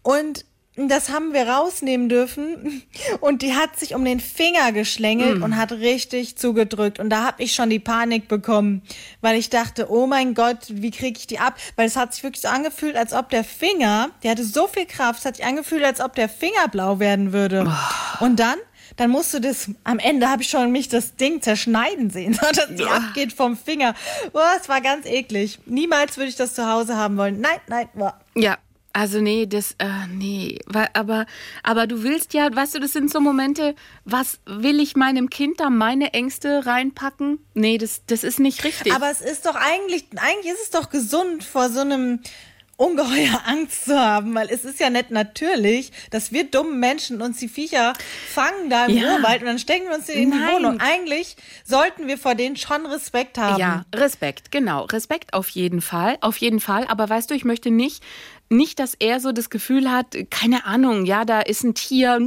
Und 0.02 0.44
das 0.76 1.10
haben 1.10 1.34
wir 1.34 1.48
rausnehmen 1.48 2.08
dürfen. 2.08 2.82
Und 3.20 3.42
die 3.42 3.54
hat 3.54 3.78
sich 3.78 3.94
um 3.94 4.04
den 4.04 4.20
Finger 4.20 4.72
geschlängelt 4.72 5.42
und 5.42 5.56
hat 5.56 5.72
richtig 5.72 6.36
zugedrückt. 6.36 6.98
Und 6.98 7.10
da 7.10 7.24
habe 7.24 7.42
ich 7.42 7.54
schon 7.54 7.68
die 7.68 7.78
Panik 7.78 8.26
bekommen, 8.28 8.82
weil 9.20 9.38
ich 9.38 9.50
dachte, 9.50 9.90
oh 9.90 10.06
mein 10.06 10.34
Gott, 10.34 10.58
wie 10.68 10.90
kriege 10.90 11.18
ich 11.18 11.26
die 11.26 11.38
ab? 11.38 11.56
Weil 11.76 11.86
es 11.86 11.96
hat 11.96 12.14
sich 12.14 12.22
wirklich 12.22 12.40
so 12.40 12.48
angefühlt, 12.48 12.96
als 12.96 13.12
ob 13.12 13.28
der 13.28 13.44
Finger, 13.44 14.10
der 14.22 14.30
hatte 14.30 14.44
so 14.44 14.66
viel 14.66 14.86
Kraft, 14.86 15.20
es 15.20 15.24
hat 15.26 15.36
sich 15.36 15.44
angefühlt, 15.44 15.84
als 15.84 16.00
ob 16.00 16.14
der 16.14 16.28
Finger 16.28 16.68
blau 16.70 16.98
werden 16.98 17.32
würde. 17.32 17.70
Und 18.20 18.40
dann 18.40 18.56
dann 18.96 19.10
musst 19.10 19.32
du 19.32 19.40
das, 19.40 19.70
am 19.84 19.98
Ende 19.98 20.28
habe 20.28 20.42
ich 20.42 20.50
schon 20.50 20.70
mich 20.70 20.86
das 20.88 21.16
Ding 21.16 21.40
zerschneiden 21.40 22.10
sehen, 22.10 22.38
dass 22.52 22.68
die 22.76 22.84
abgeht 22.84 23.32
vom 23.32 23.56
Finger. 23.56 23.94
Boah, 24.32 24.52
es 24.60 24.68
war 24.68 24.82
ganz 24.82 25.06
eklig. 25.06 25.60
Niemals 25.64 26.18
würde 26.18 26.28
ich 26.28 26.36
das 26.36 26.54
zu 26.54 26.68
Hause 26.68 26.96
haben 26.96 27.16
wollen. 27.16 27.40
Nein, 27.40 27.58
nein, 27.68 27.88
boah. 27.94 28.20
ja, 28.34 28.58
also 28.92 29.20
nee, 29.20 29.46
das, 29.46 29.72
äh, 29.78 29.86
nee, 30.10 30.58
aber, 30.92 31.26
aber 31.62 31.86
du 31.86 32.02
willst 32.02 32.34
ja, 32.34 32.54
weißt 32.54 32.74
du, 32.74 32.80
das 32.80 32.92
sind 32.92 33.10
so 33.10 33.20
Momente, 33.20 33.74
was 34.04 34.40
will 34.46 34.80
ich 34.80 34.96
meinem 34.96 35.30
Kind 35.30 35.60
da 35.60 35.70
meine 35.70 36.12
Ängste 36.12 36.66
reinpacken? 36.66 37.38
Nee, 37.54 37.78
das, 37.78 38.02
das 38.06 38.24
ist 38.24 38.38
nicht 38.38 38.64
richtig. 38.64 38.92
Aber 38.94 39.10
es 39.10 39.20
ist 39.20 39.46
doch 39.46 39.54
eigentlich, 39.54 40.06
eigentlich 40.16 40.52
ist 40.52 40.62
es 40.64 40.70
doch 40.70 40.90
gesund, 40.90 41.42
vor 41.44 41.70
so 41.70 41.80
einem 41.80 42.20
ungeheuer 42.76 43.40
Angst 43.46 43.84
zu 43.84 43.98
haben, 43.98 44.34
weil 44.34 44.48
es 44.50 44.64
ist 44.64 44.80
ja 44.80 44.90
nicht 44.90 45.10
natürlich, 45.10 45.92
dass 46.10 46.32
wir 46.32 46.44
dummen 46.44 46.80
Menschen 46.80 47.22
uns 47.22 47.38
die 47.38 47.48
Viecher 47.48 47.92
fangen 48.32 48.70
da 48.70 48.86
im 48.86 48.96
Ja. 48.96 49.14
Urwald 49.16 49.42
und 49.42 49.46
dann 49.46 49.58
stecken 49.58 49.88
wir 49.88 49.94
uns 49.94 50.06
die 50.06 50.12
in 50.12 50.30
die 50.32 50.38
Nein. 50.38 50.54
Wohnung. 50.54 50.80
Eigentlich 50.80 51.36
sollten 51.64 52.08
wir 52.08 52.18
vor 52.18 52.34
denen 52.34 52.56
schon 52.56 52.84
Respekt 52.86 53.38
haben. 53.38 53.58
Ja, 53.58 53.84
Respekt, 53.94 54.50
genau. 54.50 54.84
Respekt 54.86 55.34
auf 55.34 55.48
jeden 55.50 55.80
Fall, 55.80 56.18
auf 56.20 56.36
jeden 56.38 56.60
Fall. 56.60 56.86
Aber 56.88 57.08
weißt 57.08 57.30
du, 57.30 57.34
ich 57.34 57.44
möchte 57.44 57.70
nicht, 57.70 58.02
nicht, 58.52 58.78
dass 58.78 58.94
er 58.94 59.18
so 59.18 59.32
das 59.32 59.50
Gefühl 59.50 59.90
hat, 59.90 60.14
keine 60.30 60.64
Ahnung, 60.66 61.04
ja, 61.06 61.24
da 61.24 61.40
ist 61.40 61.64
ein 61.64 61.74
Tier 61.74 62.18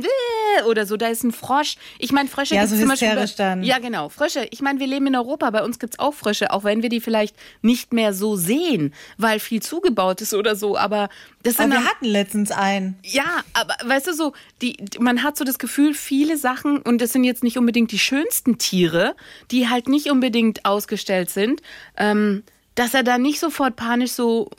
oder 0.67 0.85
so, 0.85 0.97
da 0.97 1.07
ist 1.07 1.23
ein 1.23 1.31
Frosch. 1.31 1.75
Ich 1.99 2.11
meine, 2.11 2.27
Frösche 2.27 2.55
Ja, 2.55 2.61
gibt's 2.61 2.75
so 2.75 2.79
zum 2.79 2.89
Beispiel. 2.89 3.27
dann. 3.38 3.63
Ja, 3.63 3.79
genau, 3.79 4.09
Frösche. 4.09 4.47
Ich 4.51 4.61
meine, 4.61 4.79
wir 4.79 4.88
leben 4.88 5.07
in 5.07 5.15
Europa, 5.15 5.49
bei 5.51 5.63
uns 5.63 5.79
gibt's 5.79 5.99
auch 5.99 6.13
Frösche, 6.13 6.51
auch 6.51 6.63
wenn 6.63 6.81
wir 6.81 6.89
die 6.89 6.99
vielleicht 7.01 7.35
nicht 7.61 7.93
mehr 7.93 8.13
so 8.13 8.35
sehen, 8.35 8.93
weil 9.17 9.39
viel 9.39 9.61
zugebaut 9.61 10.21
ist 10.21 10.33
oder 10.33 10.55
so. 10.55 10.77
Aber 10.77 11.09
das 11.43 11.57
sind 11.57 11.71
Aber 11.71 11.81
wir 11.81 11.89
hatten 11.89 12.05
letztens 12.05 12.51
einen. 12.51 12.97
ja, 13.03 13.43
aber 13.53 13.75
weißt 13.85 14.07
du 14.07 14.13
so, 14.13 14.33
die, 14.61 14.77
man 14.99 15.23
hat 15.23 15.38
so 15.38 15.43
das 15.43 15.59
Gefühl, 15.59 15.93
viele 15.93 16.38
Sachen, 16.38 16.79
und 16.79 16.99
das 17.01 17.13
sind 17.13 17.23
jetzt 17.23 17.43
nicht 17.43 17.57
unbedingt 17.57 17.91
die 17.91 17.99
schönsten 17.99 18.57
Tiere, 18.57 19.15
die 19.51 19.69
halt 19.69 19.88
nicht 19.88 20.09
unbedingt 20.09 20.65
ausgestellt 20.65 21.29
sind, 21.29 21.61
ähm, 21.97 22.43
dass 22.75 22.93
er 22.93 23.03
da 23.03 23.17
nicht 23.17 23.39
sofort 23.39 23.75
panisch 23.75 24.11
so 24.11 24.49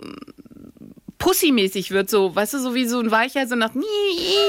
pussymäßig 1.18 1.90
wird, 1.90 2.10
so, 2.10 2.34
weißt 2.34 2.54
du, 2.54 2.58
so 2.58 2.74
wie 2.74 2.86
so 2.86 3.00
ein 3.00 3.10
Weicher, 3.10 3.46
so 3.46 3.56
nach, 3.56 3.74
"Nee, 3.74 3.84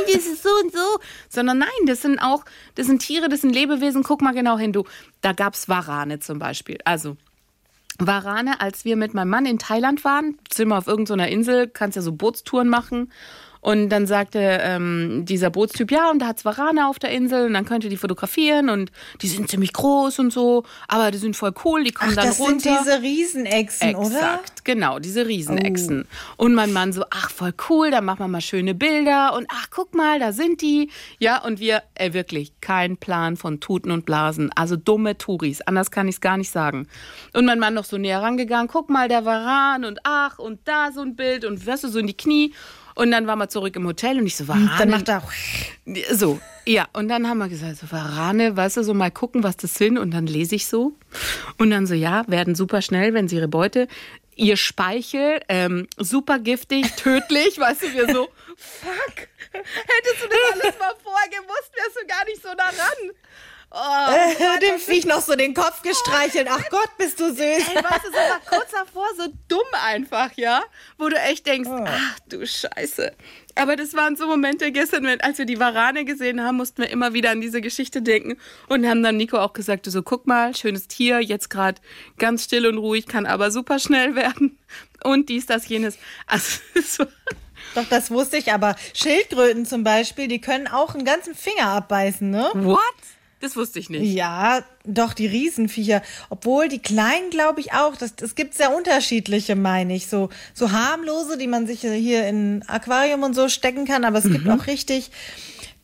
das 0.05 0.25
ist 0.25 0.43
so 0.43 0.49
und 0.63 0.71
so. 0.73 0.99
Sondern 1.29 1.59
nein, 1.59 1.69
das 1.85 2.01
sind 2.01 2.19
auch, 2.19 2.43
das 2.75 2.87
sind 2.87 2.99
Tiere, 2.99 3.29
das 3.29 3.41
sind 3.41 3.53
Lebewesen. 3.53 4.03
Guck 4.03 4.21
mal 4.21 4.33
genau 4.33 4.57
hin, 4.57 4.73
du. 4.73 4.83
Da 5.21 5.33
gab's 5.33 5.69
Warane 5.69 6.19
zum 6.19 6.39
Beispiel. 6.39 6.77
Also, 6.85 7.17
Warane, 7.99 8.61
als 8.61 8.85
wir 8.85 8.95
mit 8.95 9.13
meinem 9.13 9.29
Mann 9.29 9.45
in 9.45 9.57
Thailand 9.57 10.03
waren, 10.03 10.37
sind 10.51 10.67
wir 10.67 10.77
auf 10.77 10.87
irgendeiner 10.87 11.29
Insel, 11.29 11.67
kannst 11.67 11.95
ja 11.95 12.01
so 12.01 12.11
Bootstouren 12.11 12.69
machen. 12.69 13.11
Und 13.61 13.89
dann 13.89 14.07
sagte 14.07 14.39
ähm, 14.39 15.23
dieser 15.25 15.49
Bootstyp, 15.49 15.91
ja, 15.91 16.09
und 16.09 16.19
da 16.19 16.27
hat's 16.27 16.45
Warane 16.45 16.87
auf 16.87 16.99
der 16.99 17.11
Insel 17.11 17.45
und 17.47 17.53
dann 17.53 17.65
könnt 17.65 17.83
ihr 17.83 17.89
die 17.89 17.97
fotografieren 17.97 18.69
und 18.69 18.91
die 19.21 19.27
sind 19.27 19.49
ziemlich 19.49 19.73
groß 19.73 20.19
und 20.19 20.31
so, 20.31 20.63
aber 20.87 21.11
die 21.11 21.17
sind 21.17 21.35
voll 21.35 21.53
cool, 21.65 21.83
die 21.83 21.91
kommen 21.91 22.11
Ach, 22.11 22.15
dann 22.15 22.27
das 22.27 22.39
runter. 22.39 22.59
sind 22.59 22.79
diese 22.81 23.01
Riesenechsen, 23.01 23.95
oder? 23.95 24.07
Exakt, 24.07 24.65
genau, 24.65 24.99
diese 24.99 25.27
Riesenechsen. 25.27 26.07
Und 26.37 26.53
mein 26.53 26.73
Mann 26.73 26.93
so, 26.93 27.03
ach, 27.09 27.29
voll 27.29 27.53
cool, 27.69 27.91
da 27.91 28.01
machen 28.01 28.19
wir 28.19 28.27
mal 28.27 28.41
schöne 28.41 28.73
Bilder 28.73 29.35
und 29.35 29.47
ach, 29.49 29.67
guck 29.71 29.95
mal, 29.95 30.19
da 30.19 30.31
sind 30.31 30.61
die. 30.61 30.89
Ja, 31.19 31.43
und 31.43 31.59
wir, 31.59 31.83
ey, 31.95 32.13
wirklich, 32.13 32.53
kein 32.61 32.97
Plan 32.97 33.37
von 33.37 33.59
Tuten 33.59 33.91
und 33.91 34.05
Blasen. 34.05 34.51
Also 34.55 34.75
dumme 34.75 35.17
Touris, 35.17 35.61
anders 35.61 35.91
kann 35.91 36.07
ich's 36.07 36.21
gar 36.21 36.37
nicht 36.37 36.51
sagen. 36.51 36.87
Und 37.33 37.45
mein 37.45 37.59
Mann 37.59 37.73
noch 37.73 37.85
so 37.85 37.97
näher 37.97 38.21
rangegangen, 38.21 38.67
guck 38.67 38.89
mal, 38.89 39.07
der 39.07 39.25
Varan 39.25 39.85
und 39.85 39.99
ach, 40.03 40.39
und 40.39 40.59
da 40.65 40.91
so 40.91 41.01
ein 41.01 41.15
Bild 41.15 41.45
und 41.45 41.65
wirst 41.65 41.83
du 41.83 41.89
so 41.89 41.99
in 41.99 42.07
die 42.07 42.17
Knie. 42.17 42.53
Und 42.97 43.11
dann 43.11 43.27
waren 43.27 43.37
wir 43.37 43.47
zurück 43.47 43.75
im 43.75 43.85
Hotel 43.85 44.17
und 44.17 44.25
ich 44.25 44.35
so, 44.35 44.47
Varane. 44.47 44.71
Dann 44.79 44.89
macht 44.89 45.07
er 45.07 45.19
auch. 45.19 45.31
So, 46.11 46.39
ja. 46.65 46.87
Und 46.93 47.09
dann 47.09 47.29
haben 47.29 47.37
wir 47.37 47.47
gesagt, 47.47 47.77
so 47.77 47.91
Varane, 47.91 48.57
weißt 48.57 48.77
du, 48.77 48.83
so 48.83 48.95
mal 48.95 49.11
gucken, 49.11 49.43
was 49.43 49.55
das 49.55 49.75
sind. 49.75 49.99
Und 49.99 50.11
dann 50.11 50.25
lese 50.25 50.55
ich 50.55 50.65
so. 50.65 50.93
Und 51.59 51.69
dann 51.69 51.85
so, 51.85 51.93
ja, 51.93 52.27
werden 52.27 52.55
super 52.55 52.81
schnell, 52.81 53.13
wenn 53.13 53.27
sie 53.27 53.35
ihre 53.35 53.47
Beute, 53.47 53.87
ihr 54.35 54.57
Speichel, 54.57 55.41
ähm, 55.47 55.87
super 55.97 56.39
giftig, 56.39 56.91
tödlich, 56.95 57.59
weißt 57.59 57.83
du, 57.83 57.93
wir 57.93 58.11
so, 58.11 58.29
fuck. 58.55 59.27
Hättest 59.51 60.23
du 60.23 60.27
das 60.29 60.39
alles 60.53 60.79
mal 60.79 60.93
vorher 61.03 61.29
gewusst, 61.29 61.71
wärst 61.75 61.97
du 62.01 62.07
gar 62.07 62.25
nicht 62.25 62.41
so 62.41 62.49
nah 62.49 62.65
ran. 62.65 63.11
Oh, 63.69 64.86
Viech 64.97 65.05
noch 65.05 65.21
so 65.21 65.35
den 65.35 65.53
Kopf 65.53 65.83
gestreichelt. 65.83 66.47
Ach 66.49 66.63
Gott, 66.71 66.89
bist 66.97 67.19
du 67.19 67.29
süß. 67.29 67.37
Ey, 67.37 67.75
weißt 67.75 68.05
du, 68.05 68.09
so 68.09 68.17
mal 68.17 68.41
kurz 68.49 68.71
davor, 68.71 69.05
so 69.15 69.27
dumm 69.47 69.67
einfach, 69.85 70.31
ja? 70.35 70.63
Wo 70.97 71.07
du 71.07 71.15
echt 71.17 71.45
denkst, 71.45 71.69
ach 71.71 72.19
du 72.27 72.45
Scheiße. 72.45 73.11
Aber 73.53 73.75
das 73.75 73.93
waren 73.93 74.15
so 74.15 74.25
Momente 74.25 74.71
gestern, 74.71 75.05
als 75.05 75.37
wir 75.37 75.45
die 75.45 75.59
Warane 75.59 76.03
gesehen 76.03 76.43
haben, 76.43 76.57
mussten 76.57 76.81
wir 76.81 76.89
immer 76.89 77.13
wieder 77.13 77.29
an 77.29 77.41
diese 77.41 77.61
Geschichte 77.61 78.01
denken 78.01 78.37
und 78.69 78.87
haben 78.87 79.03
dann 79.03 79.17
Nico 79.17 79.37
auch 79.37 79.53
gesagt, 79.53 79.85
so, 79.85 80.01
guck 80.01 80.25
mal, 80.25 80.55
schönes 80.55 80.87
Tier, 80.87 81.19
jetzt 81.19 81.49
gerade 81.49 81.79
ganz 82.17 82.45
still 82.45 82.65
und 82.65 82.79
ruhig, 82.79 83.05
kann 83.05 83.27
aber 83.27 83.51
super 83.51 83.77
schnell 83.77 84.15
werden. 84.15 84.57
Und 85.03 85.29
dies, 85.29 85.45
das, 85.45 85.67
jenes. 85.67 85.99
Also, 86.25 86.59
so. 86.83 87.05
Doch, 87.75 87.85
das 87.87 88.09
wusste 88.09 88.37
ich, 88.37 88.51
aber 88.51 88.75
Schildkröten 88.93 89.65
zum 89.67 89.83
Beispiel, 89.83 90.27
die 90.27 90.41
können 90.41 90.67
auch 90.67 90.95
einen 90.95 91.05
ganzen 91.05 91.35
Finger 91.35 91.67
abbeißen, 91.67 92.29
ne? 92.29 92.49
What? 92.53 92.81
Das 93.39 93.55
wusste 93.55 93.77
ich 93.79 93.89
nicht. 93.89 94.03
Ja, 94.13 94.61
doch, 94.83 95.13
die 95.13 95.27
Riesenviecher. 95.27 96.01
Obwohl 96.29 96.69
die 96.69 96.79
kleinen, 96.79 97.29
glaube 97.29 97.59
ich 97.59 97.71
auch. 97.73 97.95
Das, 97.95 98.13
es 98.21 98.33
gibt 98.33 98.55
sehr 98.55 98.75
unterschiedliche, 98.75 99.55
meine 99.55 99.95
ich. 99.95 100.07
So, 100.07 100.29
so 100.55 100.71
harmlose, 100.71 101.37
die 101.37 101.45
man 101.47 101.67
sich 101.67 101.81
hier 101.81 102.27
in 102.27 102.63
Aquarium 102.67 103.21
und 103.23 103.35
so 103.35 103.47
stecken 103.47 103.85
kann. 103.85 104.05
Aber 104.05 104.17
es 104.17 104.23
gibt 104.23 104.45
Mhm. 104.45 104.51
auch 104.59 104.65
richtig. 104.67 105.11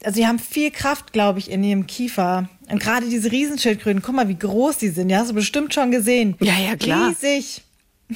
Also 0.04 0.20
die 0.20 0.26
haben 0.28 0.40
viel 0.40 0.72
Kraft, 0.72 1.14
glaube 1.14 1.38
ich, 1.40 1.52
in 1.52 1.64
ihrem 1.64 1.86
Kiefer. 1.86 2.50
Und 2.70 2.80
gerade 2.82 3.08
diese 3.08 3.32
Riesenschildkröten, 3.32 4.02
guck 4.02 4.16
mal, 4.16 4.28
wie 4.28 4.38
groß 4.40 4.78
die 4.80 4.90
sind. 4.90 5.10
Ja, 5.10 5.20
hast 5.20 5.30
du 5.30 5.36
bestimmt 5.36 5.74
schon 5.76 5.92
gesehen. 5.92 6.36
Ja, 6.42 6.58
ja, 6.60 6.76
klar. 6.76 7.10
Riesig. 7.10 7.62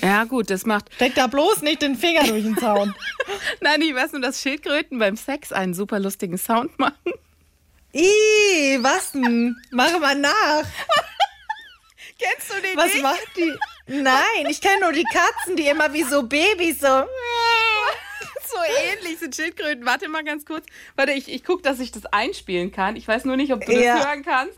Ja, 0.02 0.26
gut, 0.26 0.50
das 0.50 0.65
macht. 0.65 0.93
Steck 0.95 1.15
da 1.15 1.28
bloß 1.28 1.62
nicht 1.62 1.82
den 1.82 1.95
Finger 1.95 2.23
durch 2.23 2.43
den 2.43 2.58
Zaun. 2.58 2.93
Nein, 3.62 3.82
ich 3.82 3.93
weiß 3.95 4.12
nur, 4.13 4.21
dass 4.21 4.41
Schildkröten 4.41 5.00
beim 5.00 5.15
Sex 5.15 5.52
einen 5.52 5.73
super 5.73 6.00
lustigen 6.00 6.38
Sound 6.38 6.78
machen. 6.78 6.93
Ih, 7.97 8.77
was 8.83 9.12
denn? 9.12 9.55
Mach 9.71 9.97
mal 9.99 10.13
nach. 10.15 10.63
Kennst 12.19 12.49
du 12.51 12.62
den 12.62 12.77
Was 12.77 12.93
nicht? 12.93 13.01
macht 13.01 13.27
die? 13.36 13.53
Nein, 13.88 14.45
ich 14.49 14.62
kenne 14.62 14.81
nur 14.81 14.91
die 14.91 15.03
Katzen, 15.03 15.55
die 15.55 15.67
immer 15.67 15.91
wie 15.93 16.03
so 16.03 16.21
Babys 16.23 16.79
so. 16.79 16.88
so 18.47 18.57
ähnlich 18.91 19.17
sind 19.19 19.36
Schildkröten. 19.36 19.86
Warte 19.86 20.07
mal 20.10 20.23
ganz 20.23 20.45
kurz. 20.45 20.65
Warte, 20.95 21.13
ich, 21.13 21.27
ich 21.31 21.43
gucke, 21.43 21.63
dass 21.63 21.79
ich 21.79 21.91
das 21.91 22.05
einspielen 22.07 22.71
kann. 22.71 22.95
Ich 22.95 23.07
weiß 23.07 23.25
nur 23.25 23.36
nicht, 23.38 23.51
ob 23.51 23.65
du 23.65 23.71
Ja. 23.71 23.97
das 23.97 24.05
hören 24.07 24.23
kannst. 24.23 24.57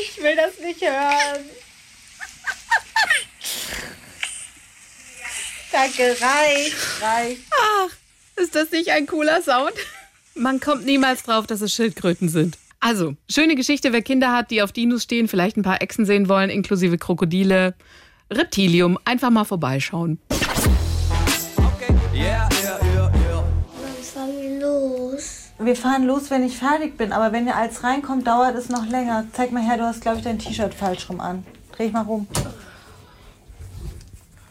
Ich 0.00 0.13
will 0.24 0.36
das 0.36 0.58
nicht 0.58 0.80
hören. 0.80 1.44
Danke, 5.70 6.16
reicht, 6.20 6.76
reicht. 7.02 7.42
Ach, 7.50 7.90
ist 8.36 8.54
das 8.54 8.70
nicht 8.70 8.90
ein 8.90 9.06
cooler 9.06 9.42
Sound? 9.42 9.74
Man 10.34 10.60
kommt 10.60 10.84
niemals 10.86 11.22
drauf, 11.24 11.46
dass 11.46 11.60
es 11.60 11.74
Schildkröten 11.74 12.28
sind. 12.28 12.58
Also, 12.80 13.16
schöne 13.30 13.54
Geschichte, 13.54 13.92
wer 13.92 14.02
Kinder 14.02 14.32
hat, 14.32 14.50
die 14.50 14.62
auf 14.62 14.72
Dinos 14.72 15.04
stehen, 15.04 15.28
vielleicht 15.28 15.56
ein 15.56 15.62
paar 15.62 15.82
Echsen 15.82 16.06
sehen 16.06 16.28
wollen, 16.28 16.50
inklusive 16.50 16.98
Krokodile, 16.98 17.74
Reptilium, 18.30 18.98
einfach 19.04 19.30
mal 19.30 19.44
vorbeischauen. 19.44 20.18
Wir 25.58 25.76
fahren 25.76 26.04
los, 26.04 26.30
wenn 26.30 26.42
ich 26.42 26.58
fertig 26.58 26.96
bin, 26.96 27.12
aber 27.12 27.32
wenn 27.32 27.46
ihr 27.46 27.56
als 27.56 27.84
reinkommt, 27.84 28.26
dauert 28.26 28.56
es 28.56 28.68
noch 28.68 28.86
länger. 28.86 29.24
Zeig 29.32 29.52
mal 29.52 29.62
her, 29.62 29.76
du 29.76 29.84
hast, 29.84 30.00
glaube 30.00 30.18
ich, 30.18 30.24
dein 30.24 30.38
T-Shirt 30.38 30.74
falsch 30.74 31.08
rum 31.08 31.20
an. 31.20 31.46
Dreh 31.72 31.86
ich 31.86 31.92
mal 31.92 32.02
rum. 32.02 32.26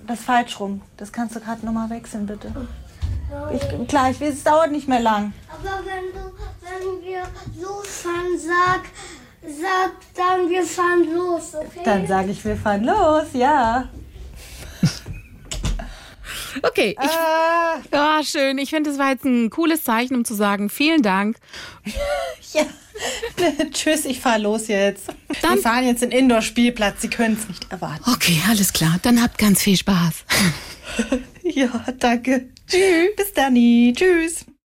Das 0.07 0.21
falsch 0.21 0.59
rum. 0.59 0.81
Das 0.97 1.11
kannst 1.11 1.35
du 1.35 1.41
gerade 1.41 1.65
nochmal 1.65 1.89
wechseln, 1.89 2.25
bitte. 2.25 2.53
Ich, 3.51 3.87
klar, 3.87 4.11
ich 4.11 4.21
weiß, 4.21 4.33
es 4.33 4.43
dauert 4.43 4.71
nicht 4.71 4.87
mehr 4.87 5.01
lang. 5.01 5.33
Aber 5.49 5.79
wenn 5.85 6.13
du, 6.13 6.31
wenn 6.61 7.05
wir 7.05 7.23
losfahren, 7.61 8.37
sag, 8.37 8.83
sag 9.41 9.91
dann, 10.15 10.49
wir 10.49 10.63
fahren 10.63 11.13
los, 11.13 11.55
okay? 11.55 11.81
Dann 11.83 12.07
sage 12.07 12.31
ich, 12.31 12.45
wir 12.45 12.55
fahren 12.55 12.83
los, 12.85 13.27
ja. 13.33 13.89
Okay, 16.61 16.95
ich, 17.01 17.09
Ah, 17.09 17.79
ah, 17.91 18.23
schön. 18.23 18.57
Ich 18.57 18.69
finde, 18.69 18.89
es 18.91 18.97
war 18.99 19.09
jetzt 19.11 19.25
ein 19.25 19.49
cooles 19.49 19.83
Zeichen, 19.83 20.15
um 20.15 20.25
zu 20.25 20.33
sagen, 20.35 20.69
vielen 20.69 21.01
Dank. 21.01 21.37
ja. 22.53 22.65
Tschüss, 23.71 24.05
ich 24.05 24.19
fahr 24.19 24.37
los 24.39 24.67
jetzt. 24.67 25.07
Dann- 25.41 25.55
Wir 25.55 25.61
fahren 25.61 25.85
jetzt 25.85 26.03
in 26.03 26.11
den 26.11 26.19
Indoor-Spielplatz. 26.19 27.01
Sie 27.01 27.09
können 27.09 27.37
es 27.41 27.47
nicht 27.47 27.71
erwarten. 27.71 28.03
Okay, 28.11 28.39
alles 28.47 28.71
klar. 28.73 28.99
Dann 29.01 29.21
habt 29.21 29.37
ganz 29.37 29.61
viel 29.63 29.77
Spaß. 29.77 30.25
Ja, 31.45 31.67
danke. 31.99 32.47
Tschüss. 32.67 33.15
Bis 33.17 33.33
dann. 33.33 33.53
Tschüss. 33.55 34.45